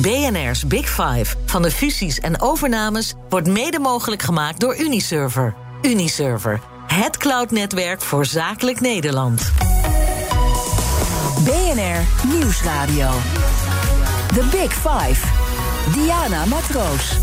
[0.00, 5.54] BNR's Big Five van de fusies en overnames wordt mede mogelijk gemaakt door Uniserver.
[5.82, 9.52] Uniserver, het cloudnetwerk voor zakelijk Nederland.
[11.44, 13.10] BNR Nieuwsradio.
[14.34, 15.26] The Big Five.
[15.92, 17.16] Diana Matroos.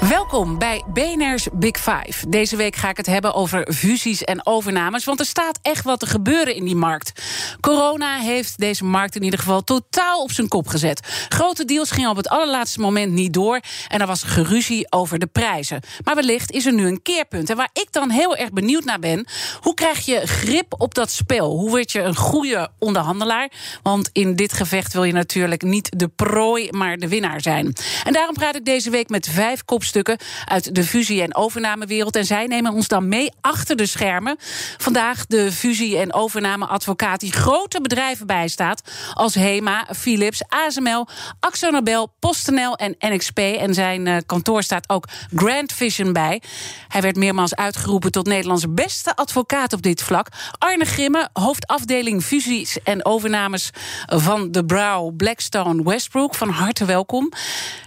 [0.00, 2.28] Welkom bij BNR's Big Five.
[2.28, 5.04] Deze week ga ik het hebben over fusies en overnames.
[5.04, 7.22] Want er staat echt wat te gebeuren in die markt.
[7.60, 11.26] Corona heeft deze markt in ieder geval totaal op zijn kop gezet.
[11.28, 13.60] Grote deals gingen op het allerlaatste moment niet door.
[13.88, 15.80] En er was geruzie over de prijzen.
[16.04, 17.50] Maar wellicht is er nu een keerpunt.
[17.50, 19.26] En waar ik dan heel erg benieuwd naar ben.
[19.60, 21.50] Hoe krijg je grip op dat spel?
[21.50, 23.50] Hoe word je een goede onderhandelaar?
[23.82, 27.72] Want in dit gevecht wil je natuurlijk niet de prooi, maar de winnaar zijn.
[28.04, 32.16] En daarom praat ik deze week met vijf kopstukken uit de fusie- en overnamewereld.
[32.16, 34.36] En zij nemen ons dan mee achter de schermen.
[34.78, 38.82] Vandaag de fusie- en overnameadvocaat die grote bedrijven bijstaat.
[39.12, 41.06] Als HEMA, Philips, ASML,
[41.40, 43.38] AxoNobel, PostNL en NXP.
[43.38, 46.42] En zijn uh, kantoor staat ook Grand Vision bij.
[46.88, 50.28] Hij werd meermaals uitgeroepen tot Nederlands beste advocaat op dit vlak.
[50.58, 53.70] Arne Grimme, hoofdafdeling fusies en overnames
[54.06, 56.34] van de Brow Blackstone Westbrook.
[56.34, 57.32] Van harte welkom.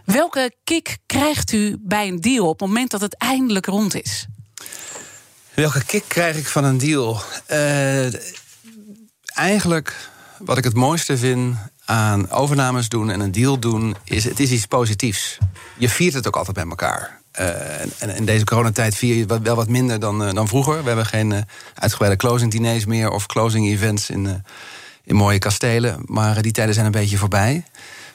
[0.05, 4.27] Welke kick krijgt u bij een deal op het moment dat het eindelijk rond is?
[5.53, 7.21] Welke kick krijg ik van een deal?
[7.52, 8.13] Uh,
[9.25, 14.39] eigenlijk wat ik het mooiste vind aan overnames doen en een deal doen, is het
[14.39, 15.38] is iets positiefs.
[15.77, 17.19] Je viert het ook altijd met elkaar.
[17.39, 20.81] Uh, en in deze coronatijd vier je wel wat minder dan, uh, dan vroeger.
[20.81, 24.43] We hebben geen uitgebreide closing diners meer of closing events in,
[25.03, 26.02] in mooie kastelen.
[26.05, 27.64] Maar die tijden zijn een beetje voorbij.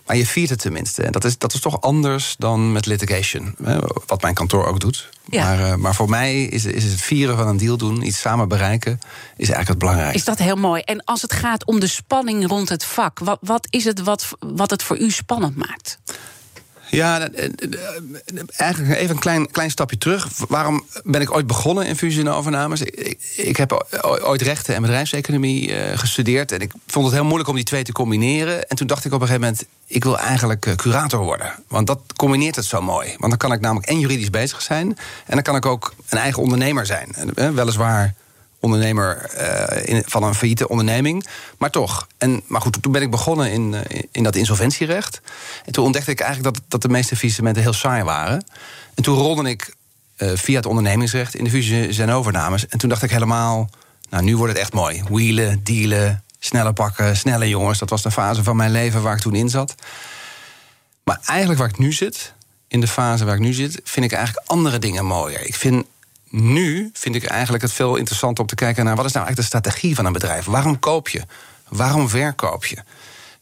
[0.06, 1.02] Maar je viert het tenminste.
[1.02, 3.54] En dat is, dat is toch anders dan met litigation.
[4.06, 5.08] Wat mijn kantoor ook doet.
[5.30, 5.44] Ja.
[5.44, 8.48] Maar, uh, maar voor mij is, is het vieren van een deal doen, iets samen
[8.48, 8.98] bereiken,
[9.36, 10.18] is eigenlijk het belangrijkste.
[10.18, 10.82] Is dat heel mooi.
[10.82, 14.28] En als het gaat om de spanning rond het vak, wat, wat is het wat,
[14.38, 15.98] wat het voor u spannend maakt?
[16.90, 17.28] Ja,
[18.56, 20.28] eigenlijk even een klein, klein stapje terug.
[20.48, 22.82] Waarom ben ik ooit begonnen in fusie en overnames?
[22.82, 23.86] Ik, ik heb
[24.22, 26.52] ooit rechten en bedrijfseconomie uh, gestudeerd.
[26.52, 28.68] En ik vond het heel moeilijk om die twee te combineren.
[28.68, 29.66] En toen dacht ik op een gegeven moment...
[29.86, 31.52] ik wil eigenlijk curator worden.
[31.68, 33.08] Want dat combineert het zo mooi.
[33.18, 34.98] Want dan kan ik namelijk en juridisch bezig zijn...
[35.26, 37.14] en dan kan ik ook een eigen ondernemer zijn.
[37.34, 38.14] Weliswaar
[38.66, 41.26] ondernemer uh, in, van een failliete onderneming.
[41.58, 42.06] Maar toch.
[42.18, 43.80] En, maar goed, toen ben ik begonnen in, uh,
[44.12, 45.20] in dat insolventierecht.
[45.64, 48.46] En toen ontdekte ik eigenlijk dat, dat de meeste faillissementen heel saai waren.
[48.94, 49.74] En toen rolde ik
[50.18, 52.66] uh, via het ondernemingsrecht in de fusies en overnames.
[52.66, 53.70] En toen dacht ik helemaal,
[54.10, 55.02] nou nu wordt het echt mooi.
[55.08, 57.78] Wielen, dealen, snelle pakken, snelle jongens.
[57.78, 59.74] Dat was de fase van mijn leven waar ik toen in zat.
[61.04, 62.34] Maar eigenlijk waar ik nu zit,
[62.68, 65.46] in de fase waar ik nu zit, vind ik eigenlijk andere dingen mooier.
[65.46, 65.86] Ik vind
[66.30, 69.52] nu vind ik eigenlijk het veel interessanter om te kijken naar wat is nou eigenlijk
[69.52, 70.44] de strategie van een bedrijf.
[70.44, 71.22] Waarom koop je?
[71.68, 72.76] Waarom verkoop je?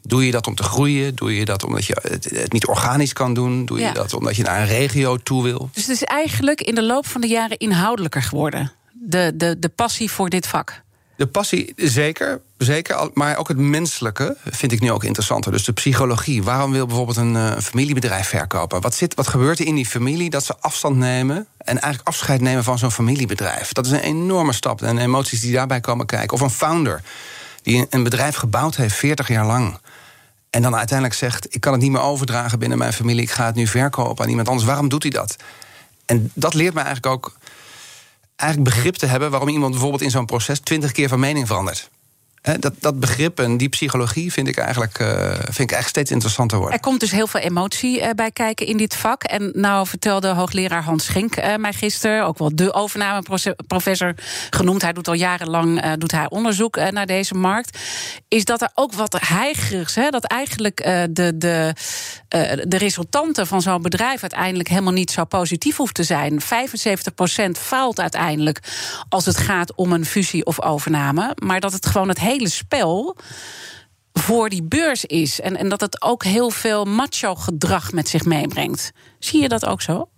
[0.03, 1.15] Doe je dat om te groeien?
[1.15, 1.97] Doe je dat omdat je
[2.35, 3.65] het niet organisch kan doen?
[3.65, 5.71] Doe je dat omdat je naar een regio toe wil?
[5.73, 8.73] Dus het is eigenlijk in de loop van de jaren inhoudelijker geworden.
[8.93, 10.83] De, de, de passie voor dit vak.
[11.17, 12.41] De passie, zeker.
[12.59, 15.53] Zeker, maar ook het menselijke vind ik nu ook interessanter.
[15.53, 16.43] Dus de psychologie.
[16.43, 18.81] Waarom wil bijvoorbeeld een uh, familiebedrijf verkopen?
[18.81, 21.47] Wat, zit, wat gebeurt er in die familie dat ze afstand nemen...
[21.59, 23.73] en eigenlijk afscheid nemen van zo'n familiebedrijf?
[23.73, 24.83] Dat is een enorme stap.
[24.83, 26.33] En emoties die daarbij komen kijken.
[26.33, 27.03] Of een founder
[27.63, 29.79] die een bedrijf gebouwd heeft 40 jaar lang...
[30.51, 31.55] en dan uiteindelijk zegt...
[31.55, 33.23] ik kan het niet meer overdragen binnen mijn familie...
[33.23, 34.67] ik ga het nu verkopen aan iemand anders.
[34.67, 35.37] Waarom doet hij dat?
[36.07, 37.37] En dat leert me eigenlijk ook
[38.37, 41.91] eigenlijk begrip te hebben waarom iemand bijvoorbeeld in zo'n proces twintig keer van mening verandert.
[42.45, 46.59] Dat, dat begrip en die psychologie vind ik, eigenlijk, uh, vind ik eigenlijk steeds interessanter
[46.59, 46.77] worden.
[46.77, 49.23] Er komt dus heel veel emotie uh, bij kijken in dit vak.
[49.23, 52.27] En nou vertelde hoogleraar Hans Schenk uh, mij gisteren...
[52.27, 54.15] ook wel de overnameprofessor
[54.51, 54.83] genoemd...
[54.83, 57.79] hij doet al jarenlang doet hij onderzoek naar deze markt...
[58.29, 59.95] is dat er ook wat heigerigs...
[59.95, 60.77] Hè, dat eigenlijk
[61.11, 61.75] de, de,
[62.65, 64.21] de resultanten van zo'n bedrijf...
[64.23, 66.41] uiteindelijk helemaal niet zo positief hoeft te zijn.
[66.43, 66.45] 75%
[67.53, 68.59] faalt uiteindelijk
[69.09, 71.37] als het gaat om een fusie of overname.
[71.45, 73.17] Maar dat het gewoon het hele hele spel
[74.13, 75.41] voor die beurs is.
[75.41, 78.93] En, en dat het ook heel veel macho-gedrag met zich meebrengt.
[79.19, 80.09] Zie je dat ook zo?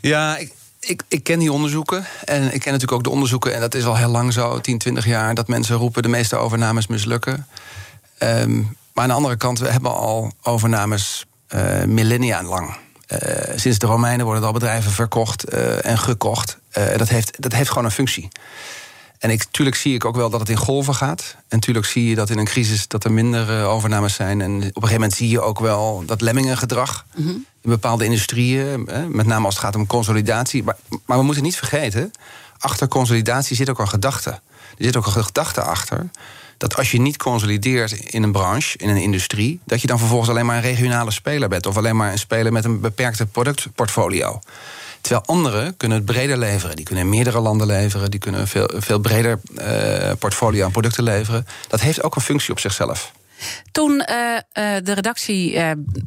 [0.00, 2.06] Ja, ik, ik, ik, ken die onderzoeken.
[2.24, 4.78] En ik ken natuurlijk ook de onderzoeken, en dat is al heel lang zo, 10,
[4.78, 7.46] 20 jaar, dat mensen roepen de meeste overnames mislukken.
[8.18, 12.76] Um, maar aan de andere kant, we hebben al overnames uh, millennia lang.
[13.54, 16.58] sinds de Romeinen worden al bedrijven verkocht en gekocht.
[16.96, 18.28] dat, heeft, dat heeft gewoon een functie.
[19.18, 21.34] En ik, tuurlijk zie ik ook wel dat het in golven gaat.
[21.36, 24.40] En natuurlijk zie je dat in een crisis dat er minder overnames zijn.
[24.40, 28.88] En op een gegeven moment zie je ook wel dat lemmingengedrag mm in bepaalde industrieën,
[29.08, 30.62] met name als het gaat om consolidatie.
[30.62, 30.76] Maar,
[31.06, 32.12] maar we moeten niet vergeten,
[32.58, 34.30] achter consolidatie zit ook een gedachte.
[34.30, 36.10] Er zit ook een gedachte achter
[36.56, 40.30] dat als je niet consolideert in een branche, in een industrie, dat je dan vervolgens
[40.30, 41.66] alleen maar een regionale speler bent.
[41.66, 44.40] Of alleen maar een speler met een beperkte productportfolio.
[45.00, 46.76] Terwijl anderen kunnen het breder leveren.
[46.76, 48.10] Die kunnen in meerdere landen leveren.
[48.10, 51.46] Die kunnen een veel, veel breder uh, portfolio aan producten leveren.
[51.68, 53.12] Dat heeft ook een functie op zichzelf.
[53.72, 54.04] Toen uh,
[54.82, 55.60] de redactie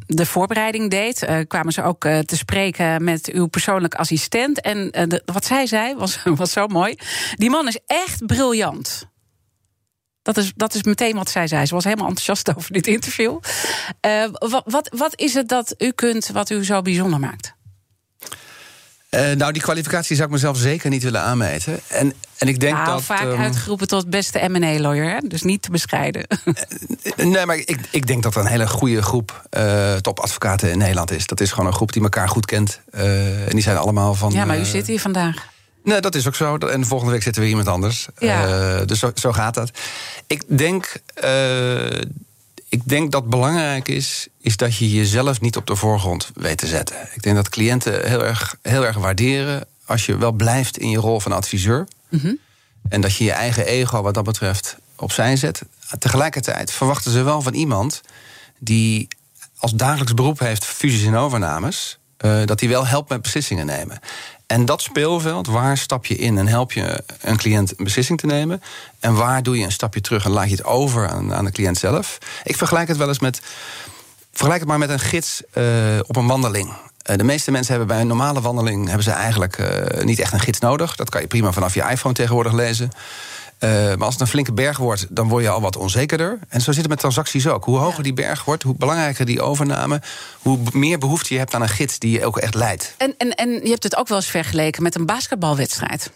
[0.06, 4.60] de voorbereiding deed, kwamen ze ook te spreken met uw persoonlijke assistent.
[4.60, 4.90] En
[5.24, 6.94] wat zij zei was, was zo mooi.
[7.34, 9.10] Die man is echt briljant.
[10.22, 11.66] Dat is, dat is meteen wat zij zei.
[11.66, 13.38] Ze was helemaal enthousiast over dit interview.
[14.64, 17.54] wat, wat is het dat u kunt wat u zo bijzonder maakt?
[19.16, 21.80] Uh, nou, die kwalificatie zou ik mezelf zeker niet willen aanmeten.
[21.88, 23.02] En, en ik denk nou, dat.
[23.02, 26.26] Vaak um, uitgeroepen tot beste MA-lawyer, dus niet te bescheiden.
[26.44, 30.78] Uh, nee, maar ik, ik denk dat er een hele goede groep uh, topadvocaten in
[30.78, 31.26] Nederland is.
[31.26, 32.80] Dat is gewoon een groep die elkaar goed kent.
[32.90, 34.32] en die zijn allemaal van.
[34.32, 35.50] Ja, maar u zit hier vandaag.
[35.84, 36.56] Nee, dat is ook zo.
[36.56, 38.08] En volgende week zitten we iemand anders.
[38.18, 38.84] Ja.
[38.84, 39.70] dus zo, zo, gaat dat.
[40.26, 40.92] Ik denk
[42.72, 46.66] ik denk dat belangrijk is, is dat je jezelf niet op de voorgrond weet te
[46.66, 46.96] zetten.
[47.14, 50.98] Ik denk dat cliënten heel erg, heel erg waarderen als je wel blijft in je
[50.98, 51.88] rol van adviseur.
[52.08, 52.38] Mm
[52.88, 55.62] En dat je je eigen ego wat dat betreft opzij zet.
[55.98, 58.00] Tegelijkertijd verwachten ze wel van iemand
[58.58, 59.08] die
[59.56, 61.98] als dagelijks beroep heeft fusies en overnames.
[62.24, 63.98] Uh, dat hij wel helpt met beslissingen nemen.
[64.52, 68.26] En dat speelveld, waar stap je in en help je een cliënt een beslissing te
[68.26, 68.62] nemen?
[69.00, 71.50] En waar doe je een stapje terug en laat je het over aan, aan de
[71.50, 72.18] cliënt zelf?
[72.44, 73.40] Ik vergelijk het wel eens met.
[74.30, 75.64] Vergelijk het maar met een gids uh,
[76.06, 76.68] op een wandeling.
[76.70, 80.32] Uh, de meeste mensen hebben bij een normale wandeling hebben ze eigenlijk uh, niet echt
[80.32, 80.96] een gids nodig.
[80.96, 82.90] Dat kan je prima vanaf je iPhone tegenwoordig lezen.
[83.64, 86.38] Uh, maar als het een flinke berg wordt, dan word je al wat onzekerder.
[86.48, 87.64] En zo zit het met transacties ook.
[87.64, 90.02] Hoe hoger die berg wordt, hoe belangrijker die overname...
[90.38, 92.94] hoe meer behoefte je hebt aan een gids die je ook echt leidt.
[92.98, 96.10] En, en, en je hebt het ook wel eens vergeleken met een basketbalwedstrijd.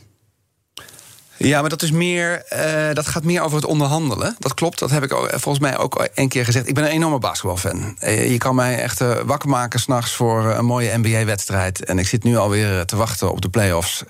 [1.36, 4.36] Ja, maar dat, is meer, uh, dat gaat meer over het onderhandelen.
[4.38, 6.68] Dat klopt, dat heb ik volgens mij ook een keer gezegd.
[6.68, 7.96] Ik ben een enorme basketbalfan.
[8.00, 11.84] Uh, je kan mij echt uh, wakker maken s'nachts voor een mooie NBA-wedstrijd.
[11.84, 14.02] En ik zit nu alweer te wachten op de playoffs.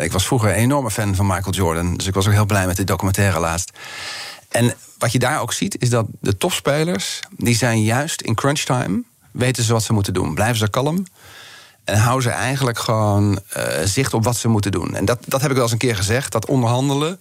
[0.00, 1.94] ik was vroeger een enorme fan van Michael Jordan.
[1.94, 3.70] Dus ik was ook heel blij met de documentaire laatst.
[4.48, 7.20] En wat je daar ook ziet, is dat de topspelers...
[7.36, 10.34] die zijn juist in crunch time, weten ze wat ze moeten doen.
[10.34, 11.06] Blijven ze kalm,
[11.90, 14.94] en houden ze eigenlijk gewoon uh, zicht op wat ze moeten doen.
[14.94, 16.32] En dat, dat heb ik wel eens een keer gezegd.
[16.32, 17.16] Dat onderhandelen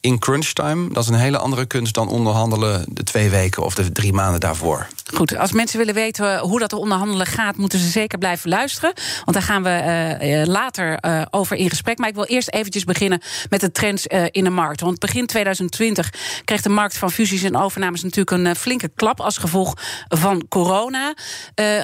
[0.00, 3.74] in crunch time, dat is een hele andere kunst dan onderhandelen de twee weken of
[3.74, 4.86] de drie maanden daarvoor.
[5.14, 8.92] Goed, als mensen willen weten hoe dat onderhandelen gaat, moeten ze zeker blijven luisteren.
[9.24, 11.98] Want daar gaan we uh, later uh, over in gesprek.
[11.98, 14.80] Maar ik wil eerst eventjes beginnen met de trends in de markt.
[14.80, 16.12] Want begin 2020
[16.44, 19.74] kreeg de markt van fusies en overnames natuurlijk een flinke klap als gevolg
[20.08, 21.14] van corona.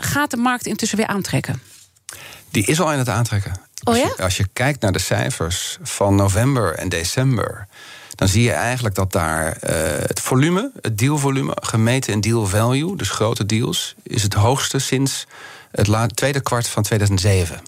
[0.01, 1.63] gaat de markt intussen weer aantrekken?
[2.51, 3.53] Die is al in het aantrekken.
[3.85, 4.03] Oh ja?
[4.03, 7.69] Als je, als je kijkt naar de cijfers van november en december
[8.21, 9.71] dan zie je eigenlijk dat daar uh,
[10.07, 15.27] het volume, het dealvolume, gemeten in deal value, dus grote deals, is het hoogste sinds
[15.71, 17.63] het tweede kwart van 2007.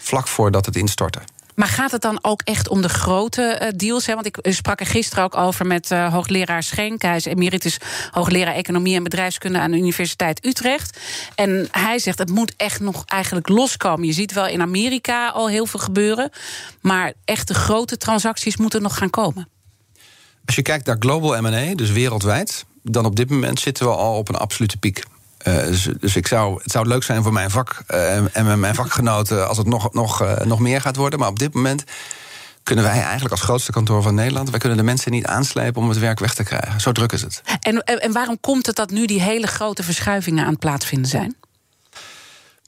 [0.00, 1.20] Vlak voordat het instortte.
[1.56, 4.06] Maar gaat het dan ook echt om de grote uh, deals?
[4.06, 4.14] Hè?
[4.14, 7.02] Want ik sprak er gisteren ook over met uh, hoogleraar Schenk.
[7.02, 7.78] Hij is emeritus
[8.10, 10.98] hoogleraar economie en bedrijfskunde aan de Universiteit Utrecht.
[11.34, 14.06] En hij zegt het moet echt nog eigenlijk loskomen.
[14.06, 16.30] Je ziet wel in Amerika al heel veel gebeuren.
[16.80, 19.48] Maar echt de grote transacties moeten nog gaan komen.
[20.44, 22.64] Als je kijkt naar global M&A, dus wereldwijd...
[22.82, 25.02] dan op dit moment zitten we al op een absolute piek.
[25.48, 28.74] Uh, dus, dus, ik zou, het zou leuk zijn voor mijn vak uh, en mijn
[28.74, 31.18] vakgenoten als het nog, nog, uh, nog meer gaat worden.
[31.18, 31.84] Maar op dit moment
[32.62, 34.50] kunnen wij eigenlijk als grootste kantoor van Nederland...
[34.50, 36.80] wij kunnen de mensen niet aanslepen om het werk weg te krijgen.
[36.80, 37.42] Zo druk is het.
[37.60, 41.36] En, en waarom komt het dat nu die hele grote verschuivingen aan het plaatsvinden zijn?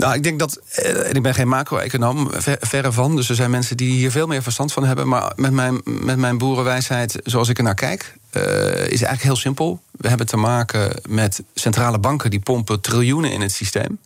[0.03, 0.61] Nou, ik denk dat.
[0.75, 3.17] En ik ben geen macro-econoom, ver, verre van.
[3.17, 5.09] Dus er zijn mensen die hier veel meer verstand van hebben.
[5.09, 9.37] Maar met mijn, met mijn boerenwijsheid, zoals ik er naar kijk, uh, is eigenlijk heel
[9.37, 9.83] simpel.
[9.91, 13.99] We hebben te maken met centrale banken die pompen triljoenen in het systeem.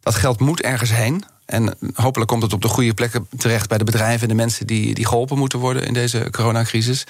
[0.00, 1.24] Dat geld moet ergens heen.
[1.46, 4.66] En hopelijk komt het op de goede plekken terecht bij de bedrijven en de mensen
[4.66, 7.06] die, die geholpen moeten worden in deze coronacrisis.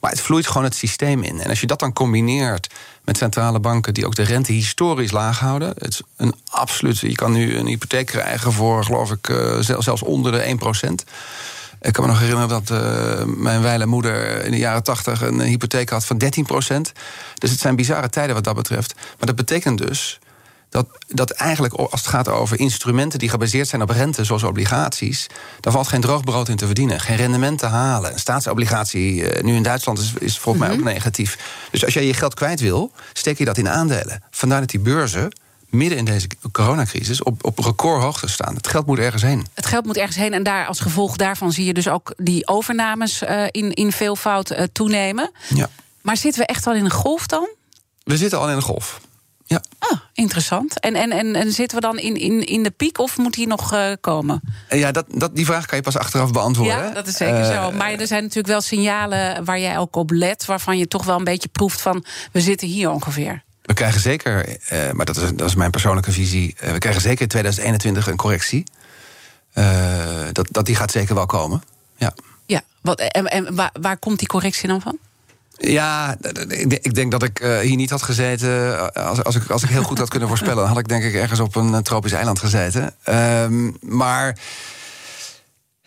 [0.00, 1.40] Maar het vloeit gewoon het systeem in.
[1.40, 2.74] En als je dat dan combineert
[3.10, 5.68] met centrale banken die ook de rente historisch laag houden.
[5.68, 6.98] Het is een absoluut.
[6.98, 11.04] Je kan nu een hypotheek krijgen voor, geloof ik, uh, zelfs onder de 1%.
[11.80, 15.40] Ik kan me nog herinneren dat uh, mijn wijle moeder in de jaren 80 een
[15.40, 16.26] hypotheek had van 13%
[17.38, 18.94] Dus het zijn bizarre tijden wat dat betreft.
[18.94, 20.18] Maar dat betekent dus
[20.70, 25.26] dat, dat eigenlijk als het gaat over instrumenten die gebaseerd zijn op rente, zoals obligaties,
[25.60, 28.12] daar valt geen droog brood in te verdienen, geen rendement te halen.
[28.12, 30.92] Een staatsobligatie, eh, nu in Duitsland, is, is volgens mij ook Mhm.
[30.92, 31.38] negatief.
[31.70, 34.22] Dus als jij je geld kwijt wil, steek je dat in aandelen.
[34.30, 35.32] Vandaar dat die beurzen
[35.68, 38.54] midden in deze coronacrisis op, op recordhoogte staan.
[38.54, 39.46] Het geld moet ergens heen.
[39.54, 42.46] Het geld moet ergens heen en daar als gevolg daarvan zie je dus ook die
[42.48, 45.30] overnames eh, in, in veelvoud eh, toenemen.
[45.54, 45.68] Ja.
[46.02, 47.48] Maar zitten we echt al in een golf dan?
[48.04, 49.00] We zitten al in een golf.
[49.50, 49.62] Ja.
[49.78, 50.80] Ah, interessant.
[50.80, 53.46] En, en, en, en zitten we dan in, in, in de piek of moet die
[53.46, 54.40] nog eh, komen?
[54.68, 56.76] En ja, dat, dat, die vraag kan je pas achteraf beantwoorden.
[56.76, 57.70] Ja, dat is zeker Eh, zo.
[57.72, 61.16] Maar er zijn natuurlijk wel signalen waar jij ook op let, waarvan je toch wel
[61.18, 63.42] een beetje proeft van we zitten hier ongeveer.
[63.62, 66.54] We krijgen zeker, eh, maar dat is, dat is mijn persoonlijke visie...
[66.58, 68.64] eh, we krijgen zeker in 2021 een correctie.
[69.52, 71.62] Eh, dat, dat die gaat zeker wel komen.
[71.96, 72.14] Ja,
[72.46, 74.98] Ja, wat, en, en waar, waar komt die correctie dan van?
[75.60, 76.16] Ja
[76.68, 78.78] ik denk dat ik eh, hier niet had gezeten...
[78.94, 80.56] eh, Als, als, ik, als ik heel goed had kunnen voorspellen...
[80.56, 82.94] dan had ik denk ik ergens op een eh, tropisch eiland gezeten.
[83.02, 84.36] Ehm, maar...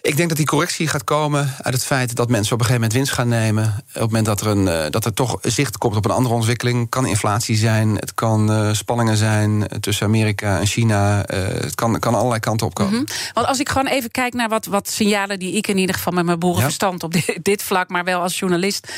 [0.04, 2.82] Ik denk dat die correctie gaat komen uit het feit dat mensen op een gegeven
[2.90, 3.64] moment winst gaan nemen.
[3.66, 6.36] Op het moment dat er, een, eh, dat er toch zicht komt op een andere
[6.36, 6.90] ontwikkeling.
[6.90, 11.26] kan inflatie zijn, het kan eh, spanningen zijn tussen Amerika en China.
[11.26, 12.94] eh, het kan, kan allerlei kanten op komen.
[12.94, 13.04] Mhm.
[13.34, 16.14] Want als ik gewoon even kijk naar wat, wat signalen die ik in ieder geval
[16.14, 18.94] met mijn boerenverstand op dit, dit vlak, maar wel als journalist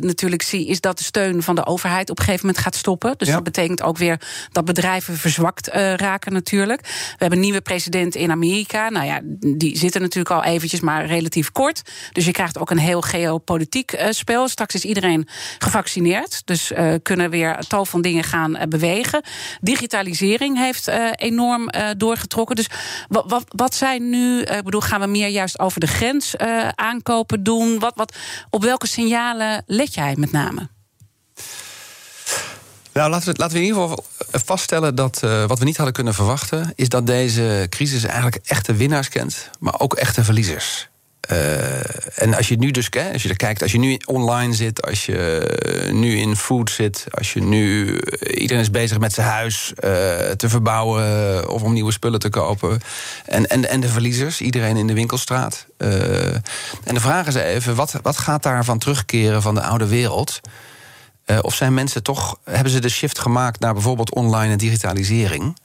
[0.00, 3.14] natuurlijk zie, is dat de steun van de overheid op een gegeven moment gaat stoppen.
[3.16, 3.34] Dus Ja.
[3.34, 4.20] dat betekent ook weer
[4.52, 6.80] dat bedrijven verzwakt raken natuurlijk.
[6.82, 8.88] We hebben een nieuwe president in Amerika.
[8.88, 9.20] Nou ja,
[9.56, 11.82] die zitten natuurlijk al eventjes, maar relatief kort.
[12.12, 14.48] Dus je krijgt ook een heel geopolitiek eh, spel.
[14.48, 15.28] Straks is iedereen
[15.58, 16.42] gevaccineerd.
[16.44, 19.22] Dus eh, kunnen weer tal van dingen gaan eh, bewegen.
[19.60, 22.56] Digitalisering heeft enorm doorgetrokken.
[22.56, 22.68] Dus
[23.08, 26.36] wat, wat, zijn nu, ik bedoel, gaan we meer juist over de grens
[26.74, 27.78] aankopen doen?
[27.78, 28.16] Wat, wat,
[28.50, 30.73] op welke signalen let jij met name?
[32.94, 35.94] Nou, laten we, laten we in ieder geval vaststellen dat eh, wat we niet hadden
[35.94, 40.88] kunnen verwachten, is dat deze crisis eigenlijk echte winnaars kent, maar ook echte verliezers.
[41.20, 44.86] Eh, en als je nu dus hè, als je kijkt, als je nu online zit,
[44.86, 49.26] als je eh, nu in food zit, als je nu iedereen is bezig met zijn
[49.26, 49.72] huis
[50.36, 52.80] te verbouwen of om nieuwe spullen te kopen.
[53.26, 55.66] En, en, en de verliezers, iedereen in de winkelstraat.
[55.78, 60.40] En de vraag is even, wat, wat gaat daarvan terugkeren van de oude wereld?
[61.26, 65.58] Uh, of zijn mensen toch, hebben ze de shift gemaakt naar bijvoorbeeld online en digitalisering?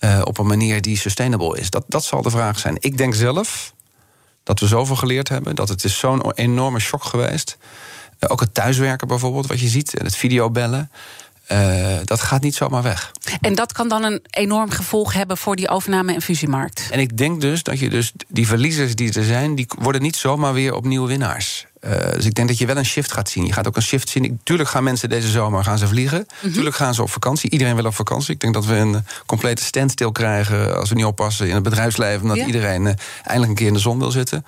[0.00, 1.70] Uh, op een manier die sustainable is?
[1.70, 2.76] Dat, dat zal de vraag zijn.
[2.80, 3.74] Ik denk zelf
[4.42, 7.56] dat we zoveel geleerd hebben, dat het is zo'n enorme shock geweest.
[8.20, 10.90] Uh, ook het thuiswerken bijvoorbeeld, wat je ziet, en het videobellen.
[11.52, 13.12] Uh, dat gaat niet zomaar weg.
[13.40, 16.88] En dat kan dan een enorm gevolg hebben voor die overname- en fusiemarkt.
[16.90, 20.16] En ik denk dus dat je dus die verliezers die er zijn, die worden niet
[20.16, 21.66] zomaar weer opnieuw winnaars.
[21.80, 23.46] Uh, dus ik denk dat je wel een shift gaat zien.
[23.46, 24.40] Je gaat ook een shift zien.
[24.42, 26.26] Tuurlijk gaan mensen deze zomer gaan ze vliegen.
[26.34, 26.52] Mm-hmm.
[26.52, 27.50] Tuurlijk gaan ze op vakantie.
[27.50, 28.34] Iedereen wil op vakantie.
[28.34, 32.22] Ik denk dat we een complete standstill krijgen als we niet oppassen in het bedrijfsleven.
[32.22, 32.46] Omdat ja.
[32.46, 34.44] iedereen uh, eindelijk een keer in de zon wil zitten.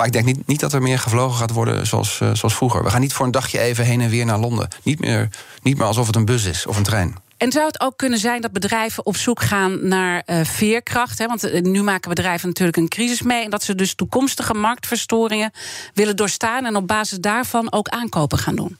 [0.00, 2.84] Maar ik denk niet, niet dat er meer gevlogen gaat worden zoals, uh, zoals vroeger.
[2.84, 4.68] We gaan niet voor een dagje even heen en weer naar Londen.
[4.82, 5.28] Niet meer,
[5.62, 7.16] niet meer alsof het een bus is of een trein.
[7.36, 11.18] En zou het ook kunnen zijn dat bedrijven op zoek gaan naar uh, veerkracht?
[11.18, 11.26] Hè?
[11.26, 13.44] Want uh, nu maken bedrijven natuurlijk een crisis mee.
[13.44, 15.52] En dat ze dus toekomstige marktverstoringen
[15.94, 16.64] willen doorstaan.
[16.64, 18.78] En op basis daarvan ook aankopen gaan doen.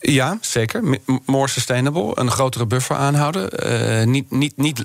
[0.00, 0.98] Ja, zeker.
[1.26, 2.12] More sustainable.
[2.14, 3.70] Een grotere buffer aanhouden.
[4.00, 4.84] Uh, niet, niet, niet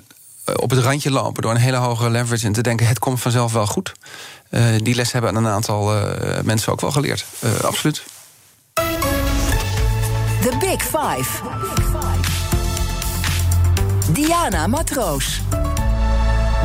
[0.56, 3.52] op het randje lopen door een hele hoge leverage en te denken: het komt vanzelf
[3.52, 3.92] wel goed.
[4.52, 6.02] Uh, die les hebben een aantal uh,
[6.42, 7.24] mensen ook wel geleerd.
[7.44, 8.02] Uh, absoluut.
[10.40, 11.40] The Big Five.
[14.12, 15.40] Diana Matroos.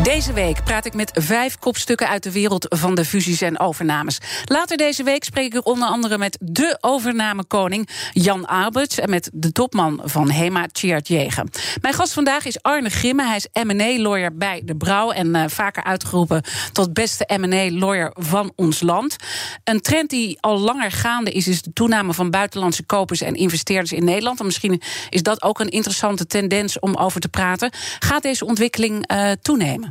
[0.03, 4.17] Deze week praat ik met vijf kopstukken uit de wereld van de fusies en overnames.
[4.45, 9.51] Later deze week spreek ik onder andere met de overnamekoning Jan Alberts en met de
[9.51, 11.49] topman van HEMA, Tjeerd Jegen.
[11.81, 13.23] Mijn gast vandaag is Arne Grimme.
[13.23, 18.81] Hij is M&A-lawyer bij De Brouw en uh, vaker uitgeroepen tot beste M&A-lawyer van ons
[18.81, 19.15] land.
[19.63, 23.91] Een trend die al langer gaande is, is de toename van buitenlandse kopers en investeerders
[23.91, 24.39] in Nederland.
[24.39, 27.71] En misschien is dat ook een interessante tendens om over te praten.
[27.99, 29.86] Gaat deze ontwikkeling uh, toenemen?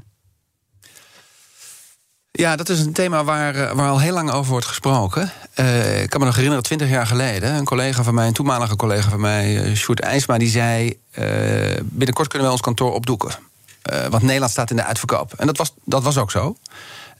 [2.36, 5.32] Ja, dat is een thema waar, waar al heel lang over wordt gesproken.
[5.54, 7.54] Uh, ik kan me nog herinneren, twintig jaar geleden...
[7.54, 10.38] een collega van mij, een toenmalige collega van mij, uh, Sjoerd IJsma...
[10.38, 10.98] die zei,
[11.82, 13.30] binnenkort kunnen we ons kantoor opdoeken.
[14.10, 15.32] want Nederland staat in de uitverkoop.
[15.36, 16.56] En dat was, dat was ook zo.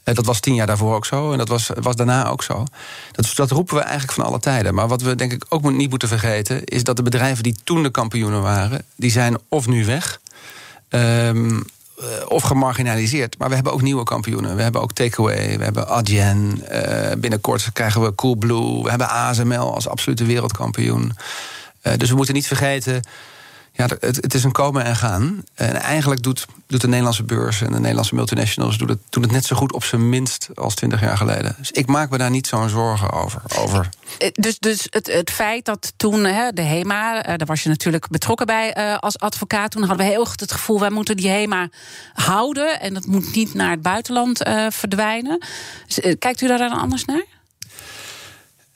[0.03, 1.31] dat was tien jaar daarvoor ook zo.
[1.31, 2.65] En dat was, was daarna ook zo.
[3.11, 4.73] Dat, dat roepen we eigenlijk van alle tijden.
[4.73, 6.63] Maar wat we denk ik ook niet moeten vergeten...
[6.63, 8.85] is dat de bedrijven die toen de kampioenen waren...
[8.95, 10.19] die zijn of nu weg...
[10.89, 11.59] Uh,
[12.27, 13.37] of gemarginaliseerd.
[13.37, 14.55] Maar we hebben ook nieuwe kampioenen.
[14.55, 16.63] We hebben ook Takeaway, we hebben Adyen.
[16.71, 18.83] Uh, binnenkort krijgen we Coolblue.
[18.83, 21.13] We hebben ASML als absolute wereldkampioen.
[21.83, 23.01] Uh, dus we moeten niet vergeten...
[23.77, 25.43] Ja, het, het is een komen en gaan.
[25.53, 29.45] En eigenlijk doet, doet de Nederlandse beurs en de Nederlandse multinationals doen het, het net
[29.45, 31.55] zo goed op zijn minst als twintig jaar geleden.
[31.57, 33.41] Dus ik maak me daar niet zo'n zorgen over.
[33.57, 33.89] over.
[34.17, 37.69] Eh, dus, dus het, het feit dat toen hè, de HEMA, eh, daar was je
[37.69, 39.71] natuurlijk betrokken bij eh, als advocaat.
[39.71, 41.69] Toen hadden we heel goed het gevoel, wij moeten die HEMA
[42.13, 42.79] houden.
[42.79, 44.37] En dat moet niet naar het buitenland
[44.69, 45.45] verdwijnen.
[45.87, 47.36] Dus, kijkt u daar dan anders naar?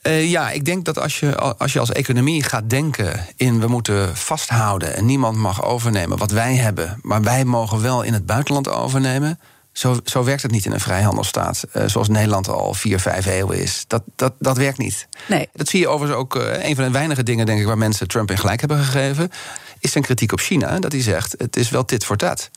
[0.07, 3.67] Uh, ja, ik denk dat als je, als je als economie gaat denken in we
[3.67, 8.25] moeten vasthouden en niemand mag overnemen wat wij hebben, maar wij mogen wel in het
[8.25, 9.39] buitenland overnemen.
[9.71, 13.59] Zo, zo werkt het niet in een vrijhandelsstaat, uh, zoals Nederland al vier, vijf eeuwen
[13.59, 13.83] is.
[13.87, 15.07] Dat, dat, dat werkt niet.
[15.27, 15.49] Nee.
[15.53, 16.35] Dat zie je overigens ook.
[16.35, 19.31] Uh, een van de weinige dingen, denk ik, waar mensen Trump in gelijk hebben gegeven,
[19.79, 20.79] is zijn kritiek op China.
[20.79, 22.49] Dat hij zegt: het is wel dit voor dat.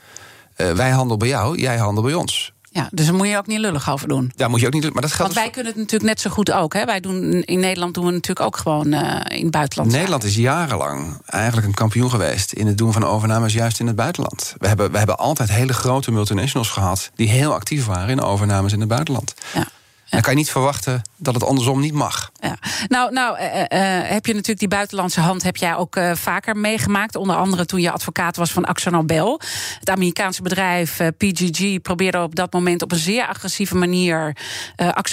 [0.57, 2.54] wij handelen bij jou, jij handelt bij ons.
[2.75, 4.33] Ja, dus daar moet je ook niet lullig over doen.
[4.37, 6.31] Daar moet je ook niet maar dat geldt Want wij kunnen het natuurlijk net zo
[6.31, 6.73] goed ook.
[6.75, 6.85] Hè?
[6.85, 9.91] Wij doen, in Nederland doen we natuurlijk ook gewoon uh, in het buitenland.
[9.91, 12.53] Nederland is jarenlang eigenlijk een kampioen geweest...
[12.53, 14.55] in het doen van overnames juist in het buitenland.
[14.59, 17.11] We hebben, we hebben altijd hele grote multinationals gehad...
[17.15, 19.35] die heel actief waren in overnames in het buitenland.
[19.55, 19.67] Ja.
[20.15, 22.31] Dan kan je niet verwachten dat het andersom niet mag.
[22.41, 22.57] Ja.
[22.89, 23.67] Nou, nou uh, uh,
[24.11, 27.17] heb je natuurlijk die buitenlandse hand heb jij ook uh, vaker meegemaakt.
[27.17, 29.41] Onder andere toen je advocaat was van Nobel.
[29.79, 34.37] Het Amerikaanse bedrijf PGG probeerde op dat moment op een zeer agressieve manier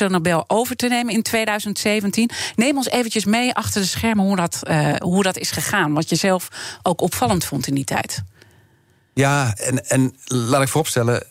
[0.07, 2.29] Nobel over te nemen in 2017.
[2.55, 4.61] Neem ons eventjes mee achter de schermen hoe dat,
[4.99, 5.93] hoe dat is gegaan.
[5.93, 6.47] Wat je zelf
[6.83, 8.23] ook opvallend vond in die tijd.
[9.13, 11.23] Ja, en, en laat ik vooropstellen.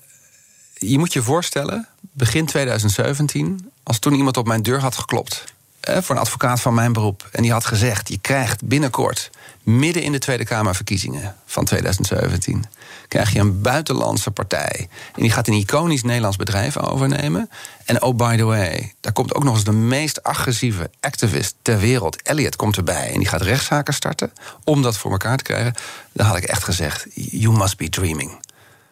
[0.75, 5.45] Je moet je voorstellen, begin 2017, als toen iemand op mijn deur had geklopt.
[5.81, 7.29] voor een advocaat van mijn beroep.
[7.33, 9.31] En die had gezegd: Je krijgt binnenkort,
[9.63, 12.65] midden in de Tweede Kamerverkiezingen van 2017,
[13.09, 14.89] krijg je een buitenlandse partij.
[15.15, 17.51] En die gaat een iconisch Nederlands bedrijf overnemen.
[17.85, 21.79] En oh, by the way, daar komt ook nog eens de meest agressieve activist ter
[21.79, 22.23] wereld.
[22.23, 24.33] Elliot komt erbij en die gaat rechtszaken starten
[24.65, 25.75] om dat voor elkaar te krijgen.
[26.13, 28.39] Dan had ik echt gezegd: You must be dreaming.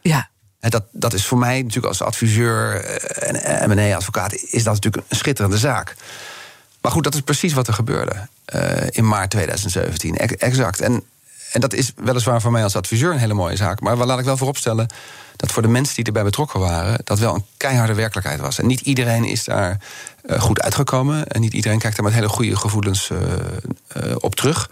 [0.01, 0.29] Ja.
[0.61, 2.85] Dat, dat is voor mij natuurlijk als adviseur
[3.19, 4.35] en M&A-advocaat...
[4.35, 5.95] is dat natuurlijk een schitterende zaak.
[6.81, 10.17] Maar goed, dat is precies wat er gebeurde uh, in maart 2017.
[10.17, 10.81] Exact.
[10.81, 11.03] En,
[11.53, 13.81] en dat is weliswaar voor mij als adviseur een hele mooie zaak.
[13.81, 14.87] Maar laat ik wel vooropstellen
[15.37, 17.01] dat voor de mensen die erbij betrokken waren...
[17.05, 18.59] dat wel een keiharde werkelijkheid was.
[18.59, 19.81] En niet iedereen is daar
[20.25, 21.27] uh, goed uitgekomen.
[21.27, 23.11] En niet iedereen kijkt daar met hele goede gevoelens
[24.15, 24.71] op terug.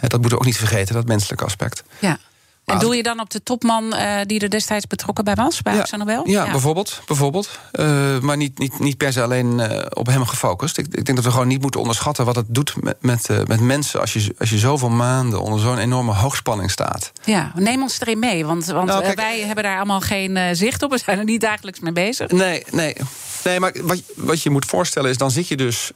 [0.00, 1.82] dat moeten we ook niet vergeten, dat menselijke aspect.
[1.98, 2.18] Ja.
[2.66, 5.74] En doe je dan op de topman uh, die er destijds betrokken bij was, bij
[5.74, 6.28] ja, Nobel?
[6.28, 7.02] Ja, ja, bijvoorbeeld.
[7.06, 7.58] bijvoorbeeld.
[7.72, 10.78] Uh, maar niet, niet, niet per se alleen uh, op hem gefocust.
[10.78, 13.60] Ik, ik, denk dat we gewoon niet moeten onderschatten wat het doet met, met, met
[13.60, 14.00] mensen...
[14.00, 17.12] Als je, als je zoveel maanden onder zo'n enorme hoogspanning staat.
[17.24, 20.82] Ja, neem ons erin mee, want, want nou, kijk, wij hebben daar allemaal geen zicht
[20.82, 20.90] op.
[20.90, 22.30] We zijn er niet dagelijks mee bezig.
[22.30, 22.96] Nee, nee.
[23.44, 25.16] nee maar wat, wat je moet voorstellen is...
[25.16, 25.90] dan zit je dus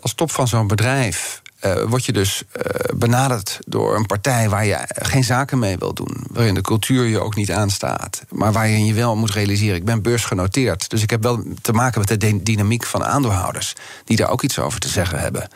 [0.00, 1.41] als top van zo'n bedrijf...
[1.64, 2.62] Uh, word je dus uh,
[2.94, 6.24] benaderd door een partij waar je geen zaken mee wil doen.
[6.30, 8.24] Waarin de cultuur je ook niet aanstaat.
[8.28, 10.90] Maar waarin je wel moet realiseren: ik ben beursgenoteerd.
[10.90, 13.74] Dus ik heb wel te maken met de dynamiek van aandeelhouders.
[14.04, 15.48] die daar ook iets over te zeggen hebben.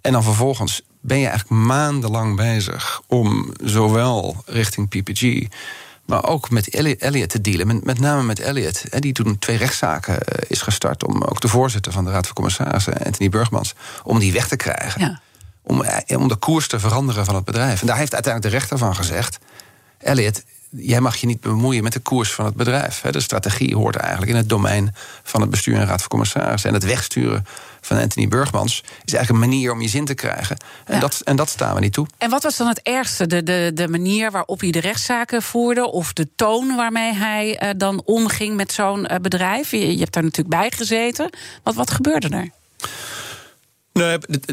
[0.00, 5.46] En dan vervolgens ben je eigenlijk maandenlang bezig om zowel richting PPG.
[6.04, 7.80] Maar ook met Elliot te dealen.
[7.84, 8.82] Met, name met Elliot.
[9.02, 11.06] Die toen twee rechtszaken is gestart.
[11.06, 13.74] Om ook de voorzitter van de Raad van Commissarissen, Anthony Burgmans.
[14.02, 15.00] om die weg te krijgen.
[15.00, 15.20] Ja
[15.68, 15.84] om,
[16.16, 17.80] om de koers te veranderen van het bedrijf.
[17.80, 19.38] En daar heeft uiteindelijk de rechter van gezegd:
[19.98, 23.00] Elliot, jij mag je niet bemoeien met de koers van het bedrijf.
[23.00, 26.68] De strategie hoort eigenlijk in het domein van het bestuur en raad van commissarissen.
[26.68, 27.46] En het wegsturen
[27.80, 30.56] van Anthony Burgmans is eigenlijk een manier om je zin te krijgen.
[30.84, 31.00] En, ja.
[31.00, 32.06] dat, en dat staan we niet toe.
[32.18, 33.26] En wat was dan het ergste?
[33.26, 37.70] De, de, de manier waarop hij de rechtszaken voerde, of de toon waarmee hij uh,
[37.76, 39.70] dan omging met zo'n uh, bedrijf?
[39.70, 41.30] Je, je hebt daar natuurlijk bij gezeten.
[41.62, 42.50] Wat, wat gebeurde er?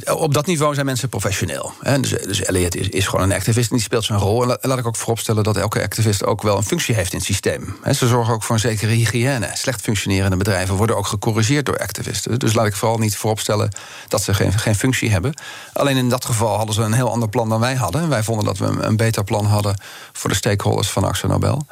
[0.05, 1.73] Op dat niveau zijn mensen professioneel.
[2.01, 4.43] Dus, dus Elliot is, is gewoon een activist en die speelt zijn rol.
[4.43, 7.27] En laat ik ook vooropstellen dat elke activist ook wel een functie heeft in het
[7.27, 7.75] systeem.
[7.91, 9.49] Ze zorgen ook voor een zekere hygiëne.
[9.53, 12.39] Slecht functionerende bedrijven worden ook gecorrigeerd door activisten.
[12.39, 13.71] Dus laat ik vooral niet vooropstellen
[14.07, 15.33] dat ze geen, geen functie hebben.
[15.73, 18.09] Alleen in dat geval hadden ze een heel ander plan dan wij hadden.
[18.09, 19.79] Wij vonden dat we een beter plan hadden
[20.13, 21.65] voor de stakeholders van Axel Nobel.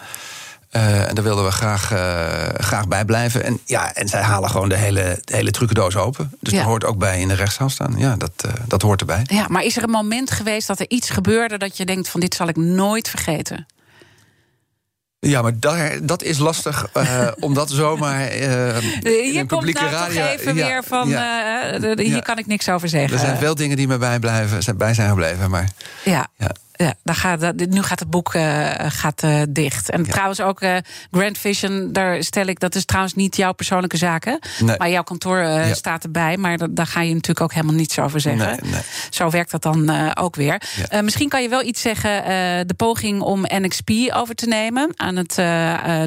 [0.75, 1.99] Uh, en daar wilden we graag, uh,
[2.53, 3.43] graag bij blijven.
[3.43, 6.31] En, ja, en zij halen gewoon de hele, de hele trucendoos open.
[6.39, 6.59] Dus ja.
[6.59, 7.93] dat hoort ook bij in de rechtszaal staan.
[7.97, 9.21] Ja, dat, uh, dat hoort erbij.
[9.23, 11.57] Ja, maar is er een moment geweest dat er iets gebeurde...
[11.57, 13.65] dat je denkt van dit zal ik nooit vergeten?
[15.19, 20.21] Ja, maar daar, dat is lastig, uh, omdat zomaar uh, in een publieke nou radio...
[20.21, 23.13] Toch even ja, weer van, ja, uh, hier kan ik niks over zeggen.
[23.13, 25.69] Er zijn veel dingen die me bijblijven, zijn, bij zijn gebleven, maar...
[26.05, 26.27] Ja.
[26.83, 29.89] Ja, daar gaat, nu gaat het boek uh, gaat, uh, dicht.
[29.89, 30.75] En trouwens ook uh,
[31.11, 34.39] Grand Vision, daar stel ik, dat is trouwens niet jouw persoonlijke zaken.
[34.59, 34.77] Nee.
[34.77, 35.73] Maar jouw kantoor ja.
[35.73, 36.37] staat erbij.
[36.37, 38.47] Maar da daar ga je natuurlijk ook helemaal niets over zeggen.
[38.47, 38.81] Nee, nee.
[39.09, 40.61] Zo werkt dat dan ook weer.
[40.89, 41.01] Ja.
[41.01, 42.23] misschien kan je wel iets zeggen,
[42.67, 45.35] de poging om NXP over te nemen aan het,